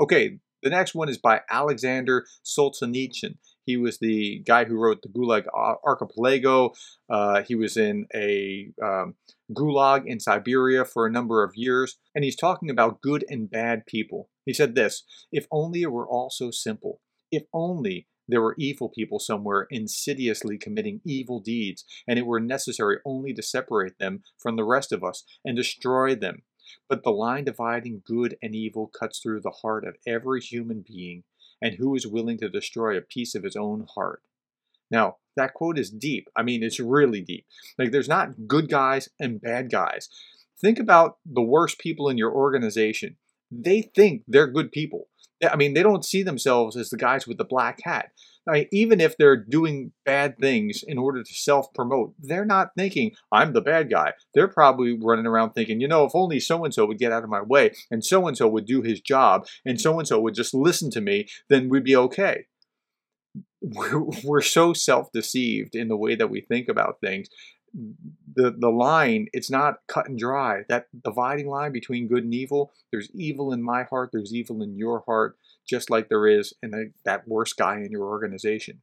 Okay, 0.00 0.40
the 0.62 0.70
next 0.70 0.94
one 0.94 1.08
is 1.08 1.18
by 1.18 1.42
Alexander 1.50 2.26
Solzhenitsyn. 2.44 3.36
He 3.64 3.76
was 3.76 3.98
the 3.98 4.42
guy 4.46 4.64
who 4.64 4.76
wrote 4.76 5.02
the 5.02 5.08
Gulag 5.08 5.46
Archipelago. 5.84 6.72
Uh, 7.08 7.42
he 7.42 7.54
was 7.54 7.76
in 7.76 8.06
a 8.14 8.70
um, 8.82 9.14
gulag 9.52 10.04
in 10.06 10.20
Siberia 10.20 10.84
for 10.84 11.06
a 11.06 11.10
number 11.10 11.42
of 11.42 11.52
years, 11.54 11.96
and 12.14 12.24
he's 12.24 12.36
talking 12.36 12.70
about 12.70 13.00
good 13.00 13.24
and 13.28 13.50
bad 13.50 13.86
people. 13.86 14.28
He 14.44 14.52
said 14.52 14.74
this 14.74 15.04
If 15.32 15.46
only 15.50 15.82
it 15.82 15.92
were 15.92 16.08
all 16.08 16.30
so 16.30 16.50
simple. 16.50 17.00
If 17.30 17.44
only 17.52 18.06
there 18.28 18.42
were 18.42 18.54
evil 18.58 18.88
people 18.88 19.18
somewhere 19.18 19.66
insidiously 19.70 20.56
committing 20.56 21.00
evil 21.04 21.40
deeds, 21.40 21.84
and 22.06 22.18
it 22.18 22.26
were 22.26 22.40
necessary 22.40 22.98
only 23.04 23.34
to 23.34 23.42
separate 23.42 23.98
them 23.98 24.22
from 24.38 24.56
the 24.56 24.64
rest 24.64 24.92
of 24.92 25.04
us 25.04 25.24
and 25.44 25.56
destroy 25.56 26.14
them. 26.14 26.42
But 26.88 27.02
the 27.02 27.10
line 27.10 27.44
dividing 27.44 28.02
good 28.06 28.36
and 28.42 28.54
evil 28.54 28.86
cuts 28.86 29.18
through 29.18 29.40
the 29.40 29.50
heart 29.62 29.84
of 29.86 29.96
every 30.06 30.40
human 30.40 30.84
being 30.86 31.24
and 31.60 31.74
who 31.74 31.94
is 31.94 32.06
willing 32.06 32.38
to 32.38 32.48
destroy 32.48 32.96
a 32.96 33.02
piece 33.02 33.34
of 33.34 33.42
his 33.42 33.56
own 33.56 33.86
heart. 33.94 34.22
Now, 34.90 35.16
that 35.36 35.54
quote 35.54 35.78
is 35.78 35.90
deep. 35.90 36.28
I 36.36 36.42
mean, 36.42 36.62
it's 36.62 36.78
really 36.78 37.20
deep. 37.20 37.46
Like, 37.78 37.90
there's 37.90 38.08
not 38.08 38.46
good 38.46 38.68
guys 38.68 39.08
and 39.18 39.40
bad 39.40 39.70
guys. 39.70 40.08
Think 40.60 40.78
about 40.78 41.18
the 41.26 41.42
worst 41.42 41.78
people 41.78 42.08
in 42.08 42.18
your 42.18 42.32
organization. 42.32 43.16
They 43.50 43.82
think 43.82 44.22
they're 44.28 44.46
good 44.46 44.72
people. 44.72 45.08
I 45.42 45.56
mean, 45.56 45.74
they 45.74 45.82
don't 45.82 46.04
see 46.04 46.22
themselves 46.22 46.76
as 46.76 46.90
the 46.90 46.96
guys 46.96 47.26
with 47.26 47.38
the 47.38 47.44
black 47.44 47.80
hat. 47.82 48.12
Even 48.72 49.00
if 49.00 49.16
they're 49.16 49.36
doing 49.36 49.92
bad 50.04 50.38
things 50.38 50.82
in 50.86 50.98
order 50.98 51.22
to 51.22 51.34
self 51.34 51.72
promote, 51.74 52.14
they're 52.18 52.44
not 52.44 52.70
thinking, 52.76 53.12
I'm 53.32 53.52
the 53.52 53.60
bad 53.60 53.90
guy. 53.90 54.12
They're 54.34 54.48
probably 54.48 54.98
running 55.00 55.26
around 55.26 55.52
thinking, 55.52 55.80
you 55.80 55.88
know, 55.88 56.04
if 56.04 56.12
only 56.14 56.40
so 56.40 56.64
and 56.64 56.74
so 56.74 56.86
would 56.86 56.98
get 56.98 57.12
out 57.12 57.24
of 57.24 57.30
my 57.30 57.42
way 57.42 57.72
and 57.90 58.04
so 58.04 58.26
and 58.28 58.36
so 58.36 58.46
would 58.48 58.66
do 58.66 58.82
his 58.82 59.00
job 59.00 59.46
and 59.64 59.80
so 59.80 59.98
and 59.98 60.06
so 60.06 60.20
would 60.20 60.34
just 60.34 60.54
listen 60.54 60.90
to 60.90 61.00
me, 61.00 61.26
then 61.48 61.68
we'd 61.68 61.84
be 61.84 61.96
okay. 61.96 62.46
We're, 63.62 64.04
we're 64.24 64.42
so 64.42 64.74
self 64.74 65.10
deceived 65.12 65.74
in 65.74 65.88
the 65.88 65.96
way 65.96 66.14
that 66.16 66.28
we 66.28 66.42
think 66.42 66.68
about 66.68 67.00
things 67.00 67.28
the 68.36 68.54
the 68.56 68.70
line 68.70 69.26
it's 69.32 69.50
not 69.50 69.78
cut 69.88 70.08
and 70.08 70.18
dry 70.18 70.62
that 70.68 70.86
dividing 71.04 71.48
line 71.48 71.72
between 71.72 72.06
good 72.06 72.24
and 72.24 72.34
evil 72.34 72.72
there's 72.92 73.10
evil 73.14 73.52
in 73.52 73.62
my 73.62 73.82
heart 73.84 74.10
there's 74.12 74.32
evil 74.32 74.62
in 74.62 74.76
your 74.76 75.02
heart 75.06 75.36
just 75.66 75.90
like 75.90 76.08
there 76.08 76.26
is 76.26 76.54
in 76.62 76.70
the, 76.70 76.90
that 77.04 77.26
worst 77.26 77.56
guy 77.56 77.76
in 77.76 77.90
your 77.90 78.04
organization 78.04 78.80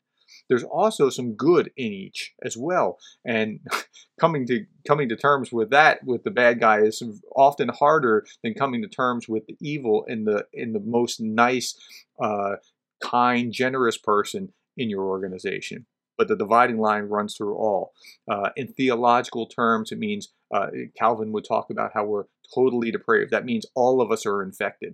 there's 0.48 0.64
also 0.64 1.10
some 1.10 1.34
good 1.34 1.72
in 1.76 1.92
each 1.92 2.34
as 2.44 2.56
well 2.58 2.98
and 3.26 3.60
coming 4.20 4.46
to 4.48 4.66
coming 4.88 5.10
to 5.10 5.16
terms 5.16 5.52
with 5.52 5.70
that 5.70 6.04
with 6.06 6.24
the 6.24 6.32
bad 6.32 6.60
guy 6.60 6.80
is 6.80 7.04
often 7.36 7.70
harder 7.70 8.26
than 8.44 8.54
coming 8.54 8.82
to 8.82 8.88
terms 8.88 9.28
with 9.28 9.46
the 9.48 9.58
evil 9.62 10.06
in 10.08 10.26
the 10.26 10.46
in 10.54 10.74
the 10.74 10.80
most 10.80 11.20
nice 11.20 11.78
uh, 12.24 12.56
kind 13.02 13.52
generous 13.52 13.98
person 13.98 14.54
in 14.78 14.90
your 14.90 15.04
organization 15.04 15.86
but 16.22 16.28
the 16.28 16.36
dividing 16.36 16.78
line 16.78 17.06
runs 17.06 17.36
through 17.36 17.56
all. 17.56 17.94
Uh, 18.30 18.50
in 18.56 18.68
theological 18.68 19.48
terms, 19.48 19.92
it 19.92 19.98
means 19.98 20.30
uh, 20.54 20.68
Calvin 20.96 21.32
would 21.32 21.46
talk 21.48 21.72
about 21.72 21.94
how 21.96 22.04
we're 22.04 22.26
totally 22.54 22.92
depraved. 22.92 23.32
That 23.32 23.44
means 23.44 23.66
all 23.74 24.02
of 24.02 24.12
us 24.12 24.24
are 24.28 24.44
infected. 24.44 24.94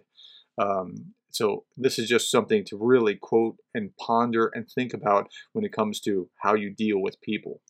Um, 0.58 1.14
so 1.32 1.66
this 1.76 2.00
is 2.00 2.10
just 2.10 2.32
something 2.32 2.64
to 2.66 2.78
really 2.80 3.16
quote 3.16 3.58
and 3.74 3.96
ponder 3.98 4.52
and 4.54 4.68
think 4.70 4.94
about 4.94 5.30
when 5.54 5.66
it 5.66 5.74
comes 5.74 6.00
to 6.02 6.30
how 6.42 6.54
you 6.56 6.74
deal 6.74 7.02
with 7.02 7.22
people. 7.22 7.62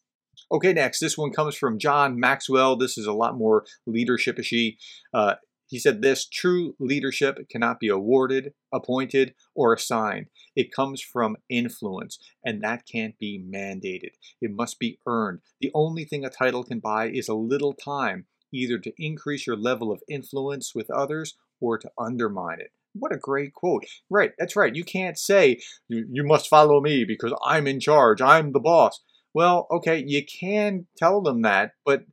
Okay, 0.51 0.71
next, 0.71 0.99
this 0.99 1.17
one 1.17 1.31
comes 1.31 1.55
from 1.55 1.79
John 1.79 2.19
Maxwell. 2.19 2.75
This 2.75 2.97
is 2.97 3.07
a 3.07 3.13
lot 3.13 3.37
more 3.37 3.65
leadership-ishy. 3.85 4.77
Uh, 5.13 5.35
he 5.65 5.79
said 5.79 6.01
this 6.01 6.25
true 6.25 6.75
leadership 6.79 7.49
cannot 7.49 7.79
be 7.79 7.89
awarded, 7.89 8.53
appointed, 8.73 9.33
or 9.53 9.73
assigned. 9.73 10.27
It 10.55 10.71
comes 10.71 11.01
from 11.01 11.35
influence, 11.49 12.19
and 12.45 12.63
that 12.63 12.87
can't 12.89 13.17
be 13.17 13.43
mandated. 13.43 14.11
It 14.41 14.51
must 14.51 14.79
be 14.79 14.99
earned. 15.05 15.39
The 15.59 15.71
only 15.73 16.05
thing 16.05 16.23
a 16.23 16.29
title 16.29 16.63
can 16.63 16.79
buy 16.79 17.09
is 17.09 17.27
a 17.27 17.33
little 17.33 17.73
time, 17.73 18.27
either 18.53 18.77
to 18.77 18.93
increase 18.97 19.45
your 19.45 19.57
level 19.57 19.91
of 19.91 20.01
influence 20.07 20.73
with 20.73 20.89
others 20.89 21.35
or 21.59 21.77
to 21.77 21.91
undermine 21.99 22.61
it. 22.61 22.71
What 22.99 23.13
a 23.13 23.17
great 23.17 23.53
quote. 23.53 23.85
Right, 24.09 24.31
that's 24.37 24.55
right. 24.55 24.75
You 24.75 24.83
can't 24.83 25.17
say, 25.17 25.59
you 25.89 26.23
must 26.23 26.49
follow 26.49 26.81
me 26.81 27.05
because 27.05 27.33
I'm 27.43 27.67
in 27.67 27.79
charge, 27.79 28.21
I'm 28.21 28.51
the 28.51 28.59
boss. 28.59 29.01
Well, 29.33 29.67
okay, 29.71 30.03
you 30.05 30.23
can 30.25 30.87
tell 30.97 31.21
them 31.21 31.43
that, 31.43 31.71
but 31.85 32.03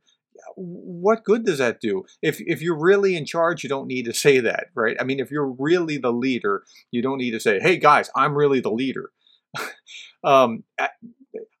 what 0.55 1.23
good 1.23 1.45
does 1.45 1.57
that 1.57 1.81
do? 1.81 2.05
If 2.21 2.39
if 2.41 2.61
you're 2.61 2.79
really 2.79 3.15
in 3.15 3.25
charge, 3.25 3.63
you 3.63 3.69
don't 3.69 3.87
need 3.87 4.05
to 4.05 4.13
say 4.13 4.39
that, 4.41 4.67
right? 4.75 4.95
I 4.99 5.03
mean, 5.03 5.19
if 5.19 5.31
you're 5.31 5.55
really 5.57 5.97
the 5.97 6.11
leader, 6.11 6.63
you 6.91 7.01
don't 7.01 7.17
need 7.17 7.31
to 7.31 7.39
say, 7.39 7.59
"Hey 7.59 7.77
guys, 7.77 8.09
I'm 8.15 8.35
really 8.35 8.59
the 8.59 8.71
leader." 8.71 9.11
um, 10.23 10.63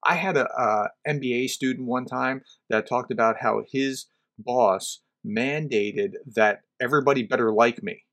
I 0.05 0.15
had 0.15 0.37
a 0.37 0.89
MBA 1.07 1.49
student 1.49 1.87
one 1.87 2.05
time 2.05 2.41
that 2.69 2.87
talked 2.87 3.11
about 3.11 3.37
how 3.41 3.63
his 3.71 4.05
boss 4.37 5.01
mandated 5.25 6.13
that 6.35 6.61
everybody 6.79 7.23
better 7.23 7.51
like 7.51 7.81
me. 7.81 8.03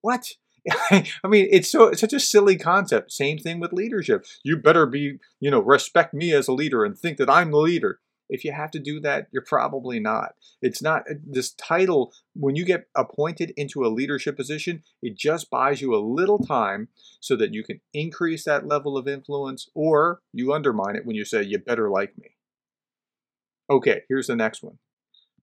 What? 0.00 0.26
I 0.90 1.04
mean, 1.28 1.48
it's 1.50 1.70
so 1.70 1.88
it's 1.88 2.00
such 2.00 2.12
a 2.12 2.20
silly 2.20 2.56
concept. 2.56 3.12
Same 3.12 3.38
thing 3.38 3.58
with 3.60 3.72
leadership. 3.72 4.24
You 4.44 4.56
better 4.56 4.86
be, 4.86 5.18
you 5.40 5.50
know, 5.50 5.60
respect 5.60 6.14
me 6.14 6.32
as 6.32 6.48
a 6.48 6.52
leader 6.52 6.84
and 6.84 6.96
think 6.96 7.18
that 7.18 7.30
I'm 7.30 7.50
the 7.50 7.58
leader. 7.58 7.98
If 8.32 8.46
you 8.46 8.52
have 8.52 8.70
to 8.70 8.78
do 8.78 8.98
that, 9.00 9.28
you're 9.30 9.42
probably 9.42 10.00
not. 10.00 10.34
It's 10.62 10.80
not 10.80 11.02
uh, 11.10 11.14
this 11.22 11.52
title, 11.52 12.14
when 12.34 12.56
you 12.56 12.64
get 12.64 12.86
appointed 12.96 13.52
into 13.58 13.84
a 13.84 13.92
leadership 13.92 14.36
position, 14.36 14.82
it 15.02 15.16
just 15.18 15.50
buys 15.50 15.82
you 15.82 15.94
a 15.94 16.00
little 16.00 16.38
time 16.38 16.88
so 17.20 17.36
that 17.36 17.52
you 17.52 17.62
can 17.62 17.80
increase 17.92 18.44
that 18.44 18.66
level 18.66 18.96
of 18.96 19.06
influence 19.06 19.68
or 19.74 20.22
you 20.32 20.54
undermine 20.54 20.96
it 20.96 21.04
when 21.04 21.14
you 21.14 21.26
say, 21.26 21.42
you 21.42 21.58
better 21.58 21.90
like 21.90 22.16
me. 22.16 22.36
Okay, 23.68 24.02
here's 24.08 24.28
the 24.28 24.36
next 24.36 24.62
one. 24.62 24.78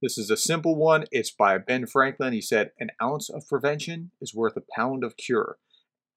This 0.01 0.17
is 0.17 0.29
a 0.29 0.37
simple 0.37 0.75
one. 0.75 1.05
It's 1.11 1.31
by 1.31 1.57
Ben 1.57 1.85
Franklin. 1.85 2.33
He 2.33 2.41
said, 2.41 2.71
An 2.79 2.89
ounce 3.01 3.29
of 3.29 3.47
prevention 3.47 4.11
is 4.21 4.33
worth 4.33 4.55
a 4.55 4.63
pound 4.75 5.03
of 5.03 5.17
cure. 5.17 5.57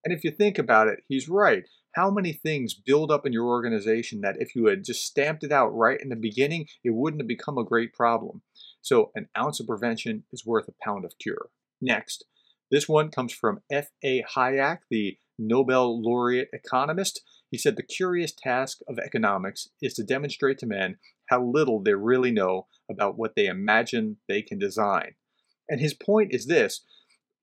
And 0.04 0.14
if 0.14 0.24
you 0.24 0.30
think 0.30 0.58
about 0.58 0.88
it, 0.88 1.00
he's 1.08 1.28
right 1.28 1.64
how 1.94 2.10
many 2.10 2.32
things 2.32 2.74
build 2.74 3.10
up 3.10 3.26
in 3.26 3.32
your 3.32 3.46
organization 3.46 4.20
that 4.22 4.36
if 4.38 4.54
you 4.54 4.66
had 4.66 4.84
just 4.84 5.04
stamped 5.04 5.44
it 5.44 5.52
out 5.52 5.68
right 5.68 6.00
in 6.00 6.08
the 6.08 6.16
beginning, 6.16 6.66
it 6.82 6.94
wouldn't 6.94 7.20
have 7.20 7.28
become 7.28 7.58
a 7.58 7.64
great 7.64 7.92
problem. 7.92 8.42
So 8.80 9.10
an 9.14 9.28
ounce 9.38 9.60
of 9.60 9.66
prevention 9.66 10.24
is 10.32 10.46
worth 10.46 10.68
a 10.68 10.84
pound 10.84 11.04
of 11.04 11.18
cure. 11.18 11.50
Next, 11.80 12.24
this 12.70 12.88
one 12.88 13.10
comes 13.10 13.32
from 13.32 13.60
F.A. 13.70 14.24
Hayek, 14.34 14.78
the 14.90 15.18
Nobel 15.38 16.00
laureate 16.02 16.48
economist. 16.52 17.20
He 17.50 17.58
said 17.58 17.76
the 17.76 17.82
curious 17.82 18.32
task 18.32 18.78
of 18.88 18.98
economics 18.98 19.68
is 19.82 19.92
to 19.94 20.04
demonstrate 20.04 20.58
to 20.58 20.66
men 20.66 20.96
how 21.32 21.42
little 21.42 21.82
they 21.82 21.94
really 21.94 22.30
know 22.30 22.66
about 22.90 23.16
what 23.16 23.34
they 23.34 23.46
imagine 23.46 24.18
they 24.28 24.42
can 24.42 24.58
design. 24.58 25.14
And 25.68 25.80
his 25.80 25.94
point 25.94 26.34
is 26.34 26.46
this 26.46 26.82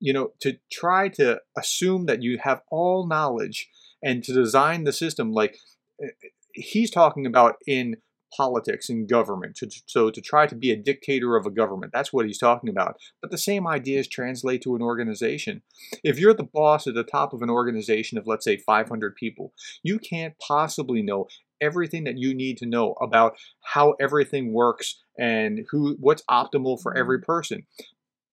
you 0.00 0.14
know, 0.14 0.32
to 0.40 0.56
try 0.72 1.08
to 1.08 1.40
assume 1.56 2.06
that 2.06 2.22
you 2.22 2.38
have 2.42 2.62
all 2.70 3.06
knowledge 3.06 3.68
and 4.02 4.24
to 4.24 4.32
design 4.32 4.84
the 4.84 4.92
system 4.92 5.30
like 5.30 5.58
eh, 6.02 6.08
he's 6.54 6.90
talking 6.90 7.26
about 7.26 7.56
in 7.66 7.96
politics 8.36 8.88
and 8.88 9.08
government. 9.08 9.56
To, 9.56 9.70
So 9.86 10.10
to 10.10 10.20
try 10.20 10.46
to 10.46 10.54
be 10.54 10.70
a 10.70 10.76
dictator 10.76 11.36
of 11.36 11.46
a 11.46 11.50
government, 11.50 11.92
that's 11.92 12.12
what 12.12 12.26
he's 12.26 12.38
talking 12.38 12.70
about. 12.70 12.96
But 13.20 13.30
the 13.30 13.38
same 13.38 13.66
ideas 13.66 14.08
translate 14.08 14.62
to 14.62 14.74
an 14.74 14.82
organization. 14.82 15.62
If 16.04 16.18
you're 16.18 16.34
the 16.34 16.44
boss 16.44 16.86
at 16.86 16.94
the 16.94 17.04
top 17.04 17.32
of 17.32 17.42
an 17.42 17.50
organization 17.50 18.18
of, 18.18 18.26
let's 18.26 18.44
say, 18.44 18.56
500 18.56 19.16
people, 19.16 19.52
you 19.82 19.98
can't 19.98 20.34
possibly 20.38 21.02
know 21.02 21.26
everything 21.60 22.04
that 22.04 22.18
you 22.18 22.34
need 22.34 22.56
to 22.58 22.66
know 22.66 22.94
about 23.00 23.36
how 23.62 23.94
everything 24.00 24.52
works 24.52 25.02
and 25.18 25.66
who 25.70 25.96
what's 26.00 26.22
optimal 26.30 26.80
for 26.80 26.96
every 26.96 27.18
mm-hmm. 27.18 27.26
person. 27.26 27.66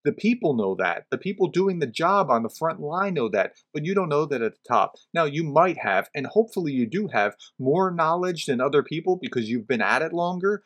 The 0.07 0.13
people 0.13 0.53
know 0.53 0.73
that. 0.75 1.03
The 1.11 1.17
people 1.17 1.49
doing 1.49 1.79
the 1.79 1.85
job 1.85 2.31
on 2.31 2.41
the 2.41 2.49
front 2.49 2.79
line 2.79 3.15
know 3.15 3.27
that, 3.27 3.55
but 3.73 3.83
you 3.83 3.93
don't 3.93 4.07
know 4.07 4.25
that 4.25 4.41
at 4.41 4.53
the 4.53 4.59
top. 4.65 4.95
Now, 5.13 5.25
you 5.25 5.43
might 5.43 5.79
have, 5.79 6.09
and 6.15 6.25
hopefully 6.25 6.71
you 6.71 6.85
do 6.85 7.09
have, 7.09 7.35
more 7.59 7.91
knowledge 7.91 8.45
than 8.45 8.61
other 8.61 8.83
people 8.83 9.19
because 9.21 9.49
you've 9.49 9.67
been 9.67 9.81
at 9.81 10.01
it 10.01 10.13
longer, 10.13 10.63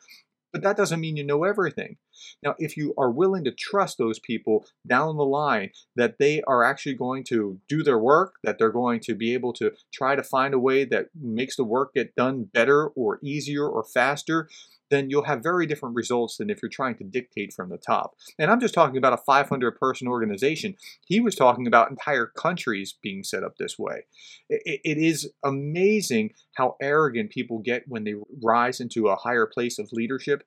but 0.52 0.62
that 0.62 0.76
doesn't 0.76 1.00
mean 1.00 1.16
you 1.16 1.24
know 1.24 1.42
everything. 1.42 1.96
Now, 2.40 2.54
if 2.60 2.76
you 2.76 2.94
are 2.96 3.10
willing 3.10 3.42
to 3.42 3.50
trust 3.50 3.98
those 3.98 4.20
people 4.20 4.64
down 4.86 5.16
the 5.16 5.24
line 5.24 5.70
that 5.96 6.18
they 6.20 6.40
are 6.42 6.62
actually 6.62 6.94
going 6.94 7.24
to 7.24 7.58
do 7.68 7.82
their 7.82 7.98
work, 7.98 8.34
that 8.44 8.58
they're 8.58 8.70
going 8.70 9.00
to 9.00 9.14
be 9.16 9.34
able 9.34 9.54
to 9.54 9.72
try 9.92 10.14
to 10.14 10.22
find 10.22 10.54
a 10.54 10.58
way 10.60 10.84
that 10.84 11.06
makes 11.20 11.56
the 11.56 11.64
work 11.64 11.94
get 11.94 12.14
done 12.14 12.44
better 12.44 12.86
or 12.90 13.18
easier 13.24 13.66
or 13.66 13.82
faster, 13.82 14.48
then 14.92 15.10
you'll 15.10 15.24
have 15.24 15.42
very 15.42 15.66
different 15.66 15.94
results 15.94 16.36
than 16.36 16.50
if 16.50 16.60
you're 16.62 16.68
trying 16.68 16.96
to 16.96 17.04
dictate 17.04 17.52
from 17.52 17.70
the 17.70 17.78
top. 17.78 18.14
And 18.38 18.50
I'm 18.50 18.60
just 18.60 18.74
talking 18.74 18.96
about 18.96 19.14
a 19.14 19.16
500 19.18 19.78
person 19.78 20.06
organization. 20.06 20.76
He 21.06 21.20
was 21.20 21.34
talking 21.34 21.66
about 21.66 21.90
entire 21.90 22.26
countries 22.26 22.94
being 23.02 23.24
set 23.24 23.42
up 23.42 23.56
this 23.56 23.78
way. 23.78 24.02
it, 24.48 24.80
it 24.84 24.98
is 24.98 25.30
amazing 25.44 26.30
how 26.56 26.76
arrogant 26.80 27.30
people 27.30 27.58
get 27.58 27.84
when 27.88 28.04
they 28.04 28.14
rise 28.42 28.80
into 28.80 29.08
a 29.08 29.16
higher 29.16 29.46
place 29.46 29.78
of 29.78 29.88
leadership. 29.92 30.44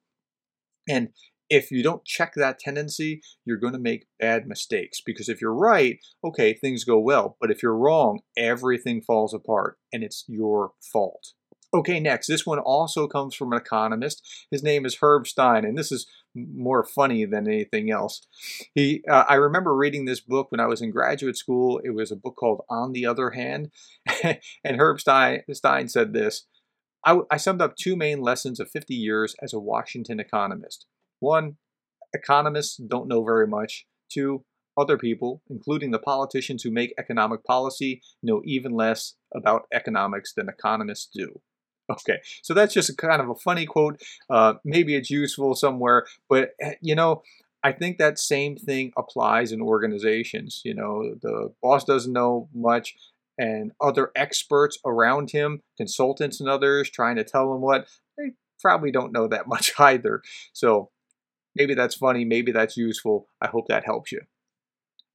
And 0.88 1.10
if 1.50 1.72
you 1.72 1.84
don't 1.84 2.06
check 2.06 2.34
that 2.36 2.60
tendency, 2.60 3.22
you're 3.46 3.58
going 3.58 3.74
to 3.74 3.80
make 3.80 4.08
bad 4.20 4.48
mistakes. 4.48 5.02
Because 5.06 5.30
if 5.30 5.42
you're 5.42 5.54
right, 5.54 6.00
okay, 6.24 6.54
things 6.54 6.84
go 6.84 7.00
well. 7.00 7.38
But 7.40 7.52
if 7.52 7.62
you're 7.62 7.78
wrong, 7.78 8.22
everything 8.38 9.02
falls 9.02 9.34
apart 9.34 9.78
and 9.94 10.04
it's 10.04 10.26
your 10.28 10.72
fault. 10.82 11.34
Okay, 11.76 12.00
next, 12.00 12.28
this 12.28 12.46
one 12.46 12.60
also 12.60 13.06
comes 13.06 13.36
from 13.36 13.52
an 13.52 13.60
economist. 13.60 14.26
His 14.50 14.64
name 14.64 14.86
is 14.86 15.00
Herb 15.02 15.28
Stein, 15.28 15.66
and 15.66 15.78
this 15.78 15.92
is 15.92 16.08
more 16.34 16.86
funny 16.86 17.26
than 17.26 17.50
anything 17.50 17.92
else. 17.92 18.26
He, 18.74 19.04
uh, 19.12 19.26
I 19.28 19.36
remember 19.36 19.76
reading 19.76 20.06
this 20.06 20.22
book 20.22 20.54
when 20.54 20.62
I 20.62 20.68
was 20.68 20.82
in 20.82 20.90
graduate 20.90 21.36
school. 21.36 21.82
It 21.84 21.90
was 21.90 22.14
a 22.14 22.16
book 22.16 22.38
called 22.38 22.62
On 22.70 22.94
the 22.94 23.06
Other 23.06 23.32
Hand, 23.32 23.72
and 24.24 24.80
Herb 24.80 25.02
Stein, 25.02 25.42
Stein 25.52 25.90
said 25.90 26.14
this. 26.14 26.46
I, 27.06 27.20
I 27.30 27.36
summed 27.36 27.62
up 27.62 27.76
two 27.76 27.98
main 27.98 28.22
lessons 28.22 28.62
of 28.62 28.72
50 28.72 28.96
years 28.96 29.36
as 29.44 29.52
a 29.52 29.60
Washington 29.60 30.22
economist. 30.22 30.86
One, 31.20 31.58
economists 32.14 32.78
don't 32.78 33.10
know 33.10 33.26
very 33.26 33.48
much. 33.48 33.86
Two, 34.10 34.46
other 34.78 34.98
people, 34.98 35.42
including 35.50 35.92
the 35.92 36.00
politicians 36.00 36.64
who 36.64 36.72
make 36.72 36.94
economic 36.98 37.44
policy, 37.44 38.02
know 38.24 38.42
even 38.46 38.72
less 38.72 39.16
about 39.36 39.64
economics 39.74 40.34
than 40.34 40.48
economists 40.48 41.10
do. 41.14 41.42
Okay, 41.90 42.20
so 42.42 42.54
that's 42.54 42.74
just 42.74 42.90
a 42.90 42.96
kind 42.96 43.22
of 43.22 43.30
a 43.30 43.36
funny 43.36 43.66
quote. 43.66 44.02
Uh, 44.30 44.56
maybe 44.64 44.96
it's 44.96 45.10
useful 45.10 45.54
somewhere, 45.54 46.06
but 46.30 46.52
eh, 46.60 46.74
you 46.82 46.96
know, 46.96 47.22
I 47.64 47.72
think 47.72 47.98
that 47.98 48.18
same 48.18 48.56
thing 48.56 48.92
applies 48.98 49.52
in 49.52 49.62
organizations. 49.62 50.62
You 50.66 50.74
know, 50.74 51.16
the 51.22 51.54
boss 51.62 51.84
doesn't 51.84 52.12
know 52.12 52.50
much, 52.54 52.96
and 53.38 53.72
other 53.82 54.12
experts 54.16 54.80
around 54.86 55.32
him, 55.32 55.62
consultants 55.78 56.40
and 56.40 56.50
others, 56.50 56.90
trying 56.90 57.18
to 57.18 57.24
tell 57.24 57.54
him 57.54 57.62
what 57.62 57.88
they 58.18 58.32
probably 58.62 58.92
don't 58.92 59.12
know 59.12 59.28
that 59.28 59.48
much 59.48 59.74
either. 59.80 60.22
So 60.54 60.90
maybe 61.56 61.74
that's 61.74 61.96
funny, 61.96 62.26
maybe 62.26 62.52
that's 62.52 62.78
useful. 62.78 63.28
I 63.42 63.48
hope 63.48 63.68
that 63.68 63.86
helps 63.86 64.12
you. 64.12 64.22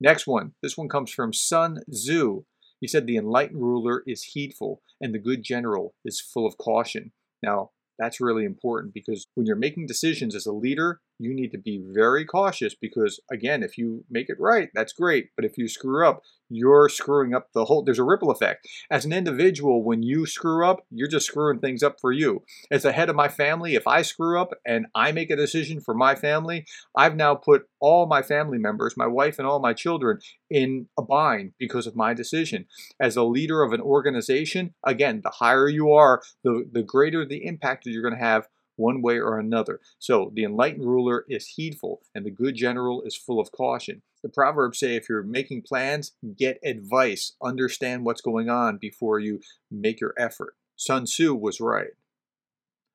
Next 0.00 0.26
one. 0.26 0.52
This 0.62 0.76
one 0.76 0.88
comes 0.88 1.12
from 1.12 1.32
Sun 1.32 1.82
Tzu. 1.90 2.44
He 2.80 2.88
said 2.88 3.06
the 3.06 3.16
enlightened 3.16 3.62
ruler 3.62 4.02
is 4.06 4.22
heedful 4.32 4.82
and 5.00 5.14
the 5.14 5.18
good 5.18 5.42
general 5.42 5.94
is 6.04 6.20
full 6.20 6.46
of 6.46 6.58
caution. 6.58 7.12
Now, 7.42 7.70
That's 7.98 8.20
really 8.20 8.46
important 8.46 8.94
because 8.94 9.26
when 9.34 9.46
you're 9.46 9.56
making 9.56 9.86
decisions 9.86 10.34
as 10.34 10.46
a 10.46 10.52
leader, 10.52 11.00
you 11.20 11.34
need 11.34 11.52
to 11.52 11.58
be 11.58 11.84
very 11.86 12.24
cautious 12.24 12.74
because, 12.74 13.20
again, 13.30 13.62
if 13.62 13.76
you 13.76 14.04
make 14.10 14.30
it 14.30 14.40
right, 14.40 14.70
that's 14.74 14.94
great. 14.94 15.28
But 15.36 15.44
if 15.44 15.58
you 15.58 15.68
screw 15.68 16.08
up, 16.08 16.22
you're 16.48 16.88
screwing 16.88 17.34
up 17.34 17.48
the 17.52 17.66
whole, 17.66 17.84
there's 17.84 17.98
a 17.98 18.04
ripple 18.04 18.30
effect. 18.30 18.66
As 18.90 19.04
an 19.04 19.12
individual, 19.12 19.84
when 19.84 20.02
you 20.02 20.24
screw 20.24 20.66
up, 20.66 20.86
you're 20.90 21.08
just 21.08 21.26
screwing 21.26 21.60
things 21.60 21.82
up 21.82 22.00
for 22.00 22.10
you. 22.10 22.42
As 22.70 22.84
the 22.84 22.92
head 22.92 23.10
of 23.10 23.16
my 23.16 23.28
family, 23.28 23.74
if 23.74 23.86
I 23.86 24.00
screw 24.00 24.40
up 24.40 24.52
and 24.66 24.86
I 24.94 25.12
make 25.12 25.30
a 25.30 25.36
decision 25.36 25.80
for 25.80 25.94
my 25.94 26.14
family, 26.14 26.64
I've 26.96 27.16
now 27.16 27.34
put 27.34 27.68
all 27.80 28.06
my 28.06 28.22
family 28.22 28.58
members, 28.58 28.96
my 28.96 29.06
wife 29.06 29.38
and 29.38 29.46
all 29.46 29.60
my 29.60 29.74
children, 29.74 30.20
in 30.48 30.88
a 30.98 31.02
bind 31.02 31.52
because 31.58 31.86
of 31.86 31.94
my 31.94 32.14
decision. 32.14 32.64
As 32.98 33.16
a 33.16 33.24
leader 33.24 33.62
of 33.62 33.74
an 33.74 33.82
organization, 33.82 34.74
again, 34.84 35.20
the 35.22 35.30
higher 35.30 35.68
you 35.68 35.92
are, 35.92 36.22
the, 36.42 36.64
the 36.72 36.82
greater 36.82 37.26
the 37.26 37.44
impact 37.44 37.84
that 37.84 37.90
you're 37.90 38.02
going 38.02 38.18
to 38.18 38.24
have 38.24 38.48
one 38.80 39.02
way 39.02 39.18
or 39.18 39.38
another. 39.38 39.80
So 39.98 40.32
the 40.34 40.44
enlightened 40.44 40.86
ruler 40.86 41.24
is 41.28 41.48
heedful, 41.48 42.00
and 42.14 42.24
the 42.24 42.30
good 42.30 42.54
general 42.54 43.02
is 43.02 43.14
full 43.14 43.38
of 43.38 43.52
caution. 43.52 44.02
The 44.22 44.28
Proverbs 44.28 44.78
say 44.78 44.96
if 44.96 45.08
you're 45.08 45.22
making 45.22 45.62
plans, 45.62 46.12
get 46.36 46.58
advice, 46.64 47.34
understand 47.42 48.04
what's 48.04 48.20
going 48.20 48.48
on 48.48 48.78
before 48.78 49.20
you 49.20 49.40
make 49.70 50.00
your 50.00 50.14
effort. 50.18 50.56
Sun 50.76 51.04
Tzu 51.04 51.34
was 51.34 51.60
right. 51.60 51.90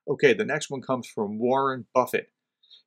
Okay, 0.08 0.34
the 0.34 0.46
next 0.46 0.70
one 0.70 0.82
comes 0.82 1.08
from 1.08 1.40
Warren 1.40 1.86
Buffett. 1.94 2.30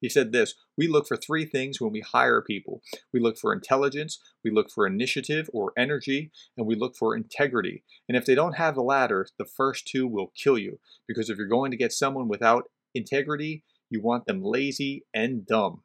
He 0.00 0.08
said 0.08 0.32
this 0.32 0.54
We 0.76 0.86
look 0.86 1.06
for 1.06 1.16
three 1.16 1.44
things 1.44 1.80
when 1.80 1.92
we 1.92 2.00
hire 2.00 2.40
people 2.40 2.82
we 3.12 3.20
look 3.20 3.38
for 3.38 3.52
intelligence, 3.52 4.18
we 4.44 4.50
look 4.50 4.70
for 4.70 4.86
initiative 4.86 5.50
or 5.52 5.72
energy, 5.76 6.30
and 6.56 6.66
we 6.66 6.74
look 6.74 6.96
for 6.96 7.16
integrity. 7.16 7.82
And 8.08 8.16
if 8.16 8.24
they 8.24 8.34
don't 8.34 8.56
have 8.56 8.74
the 8.74 8.82
latter, 8.82 9.26
the 9.38 9.44
first 9.44 9.86
two 9.86 10.06
will 10.06 10.32
kill 10.36 10.58
you. 10.58 10.78
Because 11.06 11.30
if 11.30 11.38
you're 11.38 11.46
going 11.46 11.70
to 11.70 11.76
get 11.76 11.92
someone 11.92 12.28
without 12.28 12.70
integrity, 12.94 13.64
you 13.90 14.02
want 14.02 14.26
them 14.26 14.42
lazy 14.42 15.04
and 15.14 15.46
dumb. 15.46 15.82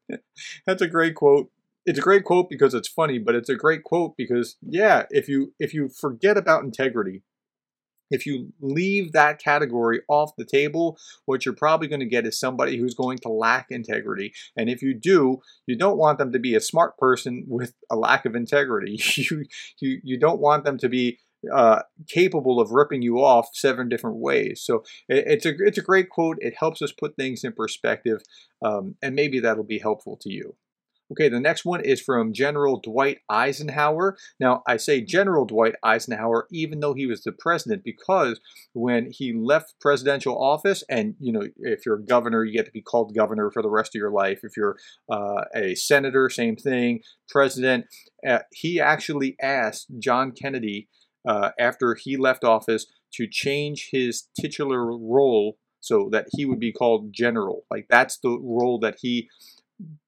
That's 0.66 0.82
a 0.82 0.88
great 0.88 1.14
quote. 1.14 1.50
It's 1.84 1.98
a 1.98 2.02
great 2.02 2.24
quote 2.24 2.50
because 2.50 2.74
it's 2.74 2.88
funny, 2.88 3.18
but 3.18 3.36
it's 3.36 3.48
a 3.48 3.54
great 3.54 3.84
quote 3.84 4.16
because 4.16 4.56
yeah, 4.60 5.04
if 5.10 5.28
you 5.28 5.54
if 5.60 5.72
you 5.72 5.88
forget 5.88 6.36
about 6.36 6.64
integrity, 6.64 7.22
if 8.10 8.26
you 8.26 8.52
leave 8.60 9.12
that 9.12 9.42
category 9.42 10.00
off 10.08 10.36
the 10.36 10.44
table, 10.44 10.98
what 11.24 11.44
you're 11.44 11.54
probably 11.54 11.88
going 11.88 12.00
to 12.00 12.06
get 12.06 12.26
is 12.26 12.38
somebody 12.38 12.76
who's 12.76 12.94
going 12.94 13.18
to 13.18 13.28
lack 13.28 13.66
integrity. 13.70 14.32
And 14.56 14.68
if 14.68 14.82
you 14.82 14.94
do, 14.94 15.40
you 15.66 15.76
don't 15.76 15.98
want 15.98 16.18
them 16.18 16.32
to 16.32 16.38
be 16.38 16.54
a 16.54 16.60
smart 16.60 16.96
person 16.98 17.44
with 17.46 17.74
a 17.90 17.96
lack 17.96 18.24
of 18.24 18.34
integrity. 18.34 19.00
You 19.16 19.44
you 19.80 20.00
you 20.04 20.18
don't 20.18 20.40
want 20.40 20.64
them 20.64 20.78
to 20.78 20.88
be 20.88 21.18
uh, 21.52 21.82
capable 22.08 22.60
of 22.60 22.70
ripping 22.70 23.02
you 23.02 23.18
off 23.18 23.48
seven 23.52 23.88
different 23.88 24.16
ways. 24.16 24.62
So 24.64 24.84
it, 25.08 25.24
it's 25.26 25.46
a 25.46 25.54
it's 25.58 25.78
a 25.78 25.82
great 25.82 26.08
quote. 26.08 26.38
It 26.40 26.54
helps 26.58 26.82
us 26.82 26.92
put 26.92 27.16
things 27.16 27.44
in 27.44 27.52
perspective, 27.52 28.22
um, 28.64 28.96
and 29.02 29.14
maybe 29.14 29.40
that'll 29.40 29.64
be 29.64 29.78
helpful 29.78 30.16
to 30.22 30.30
you. 30.30 30.56
Okay, 31.12 31.28
the 31.28 31.38
next 31.38 31.64
one 31.64 31.84
is 31.84 32.00
from 32.00 32.32
General 32.32 32.80
Dwight 32.80 33.18
Eisenhower. 33.30 34.16
Now, 34.40 34.62
I 34.66 34.76
say 34.76 35.00
General 35.00 35.44
Dwight 35.44 35.74
Eisenhower 35.82 36.48
even 36.50 36.80
though 36.80 36.94
he 36.94 37.06
was 37.06 37.22
the 37.22 37.30
president 37.30 37.84
because 37.84 38.40
when 38.72 39.10
he 39.12 39.32
left 39.32 39.74
presidential 39.80 40.36
office, 40.36 40.82
and 40.90 41.14
you 41.20 41.32
know, 41.32 41.42
if 41.58 41.86
you're 41.86 41.96
a 41.96 42.04
governor, 42.04 42.44
you 42.44 42.52
get 42.52 42.66
to 42.66 42.72
be 42.72 42.82
called 42.82 43.14
governor 43.14 43.50
for 43.52 43.62
the 43.62 43.70
rest 43.70 43.94
of 43.94 44.00
your 44.00 44.10
life. 44.10 44.40
If 44.42 44.56
you're 44.56 44.76
uh, 45.10 45.44
a 45.54 45.76
senator, 45.76 46.28
same 46.28 46.56
thing. 46.56 47.00
President, 47.28 47.86
uh, 48.26 48.40
he 48.52 48.80
actually 48.80 49.36
asked 49.40 49.86
John 50.00 50.32
Kennedy 50.32 50.88
uh, 51.26 51.50
after 51.58 51.94
he 51.94 52.16
left 52.16 52.44
office 52.44 52.86
to 53.14 53.26
change 53.26 53.88
his 53.90 54.28
titular 54.38 54.96
role 54.96 55.58
so 55.80 56.08
that 56.10 56.26
he 56.32 56.44
would 56.44 56.60
be 56.60 56.72
called 56.72 57.12
general. 57.12 57.64
Like 57.70 57.86
that's 57.88 58.18
the 58.18 58.38
role 58.40 58.78
that 58.80 58.96
he 59.00 59.28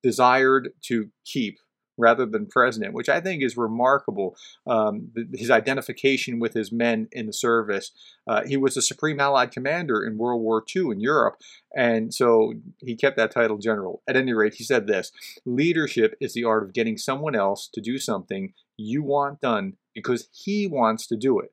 desired 0.02 0.70
to 0.82 1.10
keep 1.24 1.58
rather 1.98 2.24
than 2.24 2.46
president, 2.46 2.94
which 2.94 3.08
I 3.08 3.20
think 3.20 3.42
is 3.42 3.56
remarkable. 3.56 4.36
Um, 4.66 5.10
his 5.34 5.50
identification 5.50 6.38
with 6.38 6.54
his 6.54 6.70
men 6.70 7.08
in 7.10 7.26
the 7.26 7.32
service. 7.32 7.90
Uh, 8.26 8.42
he 8.46 8.56
was 8.56 8.76
a 8.76 8.82
supreme 8.82 9.20
Allied 9.20 9.50
commander 9.50 10.04
in 10.04 10.16
World 10.16 10.40
War 10.40 10.64
II 10.74 10.92
in 10.92 11.00
Europe, 11.00 11.36
and 11.76 12.14
so 12.14 12.54
he 12.78 12.94
kept 12.94 13.16
that 13.16 13.32
title 13.32 13.58
general. 13.58 14.02
At 14.08 14.16
any 14.16 14.32
rate, 14.32 14.54
he 14.54 14.64
said 14.64 14.86
this 14.86 15.10
Leadership 15.44 16.14
is 16.20 16.34
the 16.34 16.44
art 16.44 16.62
of 16.62 16.72
getting 16.72 16.96
someone 16.96 17.34
else 17.34 17.68
to 17.74 17.80
do 17.80 17.98
something 17.98 18.54
you 18.78 19.02
want 19.02 19.40
done 19.40 19.74
because 19.94 20.28
he 20.32 20.66
wants 20.66 21.06
to 21.08 21.16
do 21.16 21.38
it. 21.40 21.50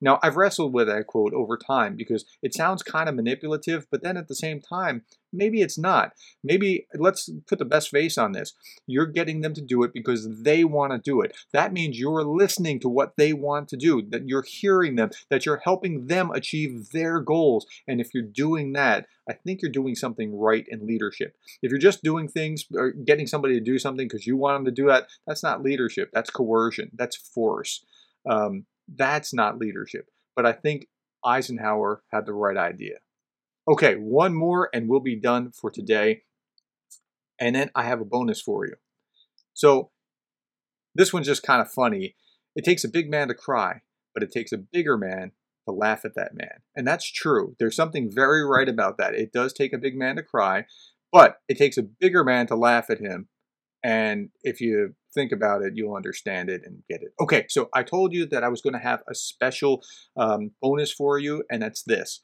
Now, 0.00 0.18
I've 0.22 0.36
wrestled 0.36 0.72
with 0.72 0.86
that 0.86 1.06
quote 1.06 1.34
over 1.34 1.56
time 1.56 1.96
because 1.96 2.24
it 2.42 2.54
sounds 2.54 2.82
kind 2.82 3.08
of 3.08 3.14
manipulative, 3.14 3.86
but 3.90 4.02
then 4.02 4.16
at 4.16 4.28
the 4.28 4.34
same 4.34 4.60
time, 4.60 5.02
maybe 5.32 5.60
it's 5.60 5.78
not. 5.78 6.12
Maybe 6.42 6.86
let's 6.94 7.28
put 7.46 7.58
the 7.58 7.64
best 7.64 7.90
face 7.90 8.16
on 8.16 8.32
this. 8.32 8.54
You're 8.86 9.06
getting 9.06 9.40
them 9.40 9.54
to 9.54 9.60
do 9.60 9.82
it 9.82 9.92
because 9.92 10.42
they 10.42 10.64
want 10.64 10.92
to 10.92 10.98
do 10.98 11.20
it. 11.20 11.36
That 11.52 11.72
means 11.72 11.98
you're 11.98 12.24
listening 12.24 12.80
to 12.80 12.88
what 12.88 13.14
they 13.16 13.32
want 13.32 13.68
to 13.68 13.76
do, 13.76 14.02
that 14.10 14.28
you're 14.28 14.44
hearing 14.46 14.96
them, 14.96 15.10
that 15.30 15.44
you're 15.44 15.62
helping 15.64 16.06
them 16.06 16.30
achieve 16.30 16.90
their 16.90 17.20
goals. 17.20 17.66
And 17.86 18.00
if 18.00 18.14
you're 18.14 18.22
doing 18.22 18.72
that, 18.74 19.06
I 19.28 19.34
think 19.34 19.60
you're 19.60 19.70
doing 19.70 19.94
something 19.94 20.38
right 20.38 20.64
in 20.68 20.86
leadership. 20.86 21.36
If 21.60 21.70
you're 21.70 21.78
just 21.78 22.02
doing 22.02 22.28
things 22.28 22.64
or 22.74 22.92
getting 22.92 23.26
somebody 23.26 23.54
to 23.54 23.60
do 23.60 23.78
something 23.78 24.06
because 24.06 24.26
you 24.26 24.36
want 24.36 24.56
them 24.56 24.64
to 24.64 24.82
do 24.82 24.86
that, 24.88 25.08
that's 25.26 25.42
not 25.42 25.62
leadership. 25.62 26.10
That's 26.12 26.30
coercion. 26.30 26.90
That's 26.94 27.16
force. 27.16 27.84
Um, 28.28 28.64
that's 28.92 29.34
not 29.34 29.58
leadership. 29.58 30.08
But 30.34 30.46
I 30.46 30.52
think 30.52 30.88
Eisenhower 31.24 32.02
had 32.12 32.26
the 32.26 32.32
right 32.32 32.56
idea. 32.56 32.96
Okay, 33.66 33.94
one 33.94 34.34
more 34.34 34.70
and 34.72 34.88
we'll 34.88 35.00
be 35.00 35.16
done 35.16 35.52
for 35.52 35.70
today. 35.70 36.22
And 37.38 37.54
then 37.54 37.70
I 37.74 37.84
have 37.84 38.00
a 38.00 38.06
bonus 38.06 38.40
for 38.40 38.66
you. 38.66 38.74
So 39.54 39.90
this 40.94 41.12
one's 41.12 41.26
just 41.26 41.42
kind 41.42 41.60
of 41.60 41.70
funny. 41.70 42.16
It 42.56 42.64
takes 42.64 42.84
a 42.84 42.88
big 42.88 43.10
man 43.10 43.28
to 43.28 43.34
cry, 43.34 43.82
but 44.14 44.22
it 44.22 44.32
takes 44.32 44.52
a 44.52 44.58
bigger 44.58 44.96
man 44.96 45.32
to 45.66 45.72
laugh 45.74 46.04
at 46.04 46.14
that 46.14 46.34
man. 46.34 46.62
And 46.74 46.86
that's 46.86 47.10
true. 47.10 47.54
There's 47.58 47.76
something 47.76 48.10
very 48.10 48.44
right 48.44 48.68
about 48.68 48.96
that. 48.98 49.14
It 49.14 49.32
does 49.32 49.52
take 49.52 49.72
a 49.72 49.78
big 49.78 49.96
man 49.96 50.16
to 50.16 50.22
cry, 50.22 50.64
but 51.12 51.36
it 51.48 51.58
takes 51.58 51.76
a 51.76 51.82
bigger 51.82 52.24
man 52.24 52.46
to 52.48 52.56
laugh 52.56 52.90
at 52.90 53.00
him. 53.00 53.28
And 53.88 54.28
if 54.42 54.60
you 54.60 54.94
think 55.14 55.32
about 55.32 55.62
it, 55.62 55.72
you'll 55.74 55.96
understand 55.96 56.50
it 56.50 56.60
and 56.62 56.82
get 56.90 57.00
it. 57.00 57.14
Okay, 57.18 57.46
so 57.48 57.70
I 57.72 57.82
told 57.82 58.12
you 58.12 58.26
that 58.26 58.44
I 58.44 58.48
was 58.48 58.60
going 58.60 58.74
to 58.74 58.78
have 58.78 59.02
a 59.08 59.14
special 59.14 59.82
um, 60.14 60.50
bonus 60.60 60.92
for 60.92 61.18
you, 61.18 61.42
and 61.50 61.62
that's 61.62 61.84
this. 61.84 62.20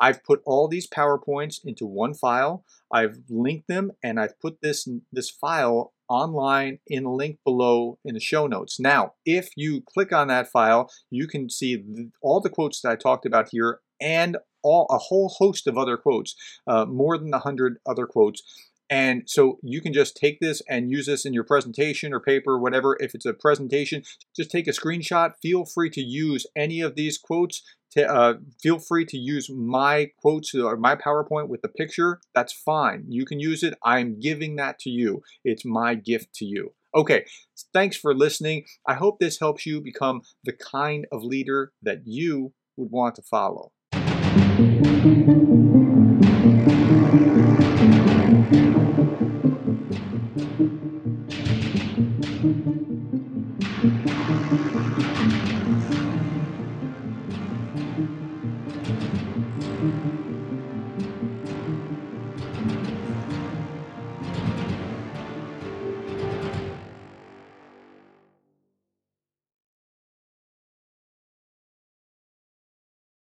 I've 0.00 0.24
put 0.24 0.40
all 0.46 0.68
these 0.68 0.88
PowerPoints 0.88 1.58
into 1.66 1.84
one 1.84 2.14
file. 2.14 2.64
I've 2.90 3.18
linked 3.28 3.68
them, 3.68 3.92
and 4.02 4.18
I've 4.18 4.40
put 4.40 4.62
this 4.62 4.88
this 5.12 5.28
file 5.28 5.92
online 6.08 6.78
in 6.86 7.04
a 7.04 7.12
link 7.12 7.40
below 7.44 7.98
in 8.06 8.14
the 8.14 8.20
show 8.20 8.46
notes. 8.46 8.80
Now, 8.80 9.12
if 9.26 9.50
you 9.54 9.82
click 9.82 10.14
on 10.14 10.28
that 10.28 10.50
file, 10.50 10.90
you 11.10 11.26
can 11.26 11.50
see 11.50 11.84
all 12.22 12.40
the 12.40 12.48
quotes 12.48 12.80
that 12.80 12.90
I 12.90 12.96
talked 12.96 13.26
about 13.26 13.50
here 13.52 13.80
and 14.00 14.38
all 14.62 14.86
a 14.88 14.96
whole 14.96 15.28
host 15.28 15.66
of 15.66 15.76
other 15.76 15.98
quotes, 15.98 16.36
uh, 16.66 16.86
more 16.86 17.18
than 17.18 17.34
a 17.34 17.38
hundred 17.38 17.76
other 17.86 18.06
quotes 18.06 18.42
and 18.92 19.22
so 19.24 19.58
you 19.62 19.80
can 19.80 19.94
just 19.94 20.18
take 20.18 20.38
this 20.38 20.60
and 20.68 20.90
use 20.90 21.06
this 21.06 21.24
in 21.24 21.32
your 21.32 21.44
presentation 21.44 22.12
or 22.12 22.20
paper, 22.20 22.58
whatever. 22.58 22.94
If 23.00 23.14
it's 23.14 23.24
a 23.24 23.32
presentation, 23.32 24.02
just 24.36 24.50
take 24.50 24.68
a 24.68 24.72
screenshot. 24.72 25.32
Feel 25.40 25.64
free 25.64 25.88
to 25.88 26.02
use 26.02 26.46
any 26.54 26.82
of 26.82 26.94
these 26.94 27.16
quotes. 27.16 27.62
To, 27.92 28.06
uh, 28.06 28.34
feel 28.62 28.78
free 28.78 29.06
to 29.06 29.16
use 29.16 29.48
my 29.48 30.10
quotes 30.20 30.54
or 30.54 30.76
my 30.76 30.94
PowerPoint 30.94 31.48
with 31.48 31.62
the 31.62 31.68
picture. 31.68 32.20
That's 32.34 32.52
fine. 32.52 33.06
You 33.08 33.24
can 33.24 33.40
use 33.40 33.62
it. 33.62 33.72
I'm 33.82 34.20
giving 34.20 34.56
that 34.56 34.78
to 34.80 34.90
you. 34.90 35.22
It's 35.42 35.64
my 35.64 35.94
gift 35.94 36.34
to 36.34 36.44
you. 36.44 36.74
Okay, 36.94 37.24
thanks 37.72 37.96
for 37.96 38.14
listening. 38.14 38.66
I 38.86 38.92
hope 38.92 39.20
this 39.20 39.40
helps 39.40 39.64
you 39.64 39.80
become 39.80 40.20
the 40.44 40.52
kind 40.52 41.06
of 41.10 41.24
leader 41.24 41.72
that 41.80 42.02
you 42.04 42.52
would 42.76 42.90
want 42.90 43.14
to 43.14 43.22
follow. 43.22 43.72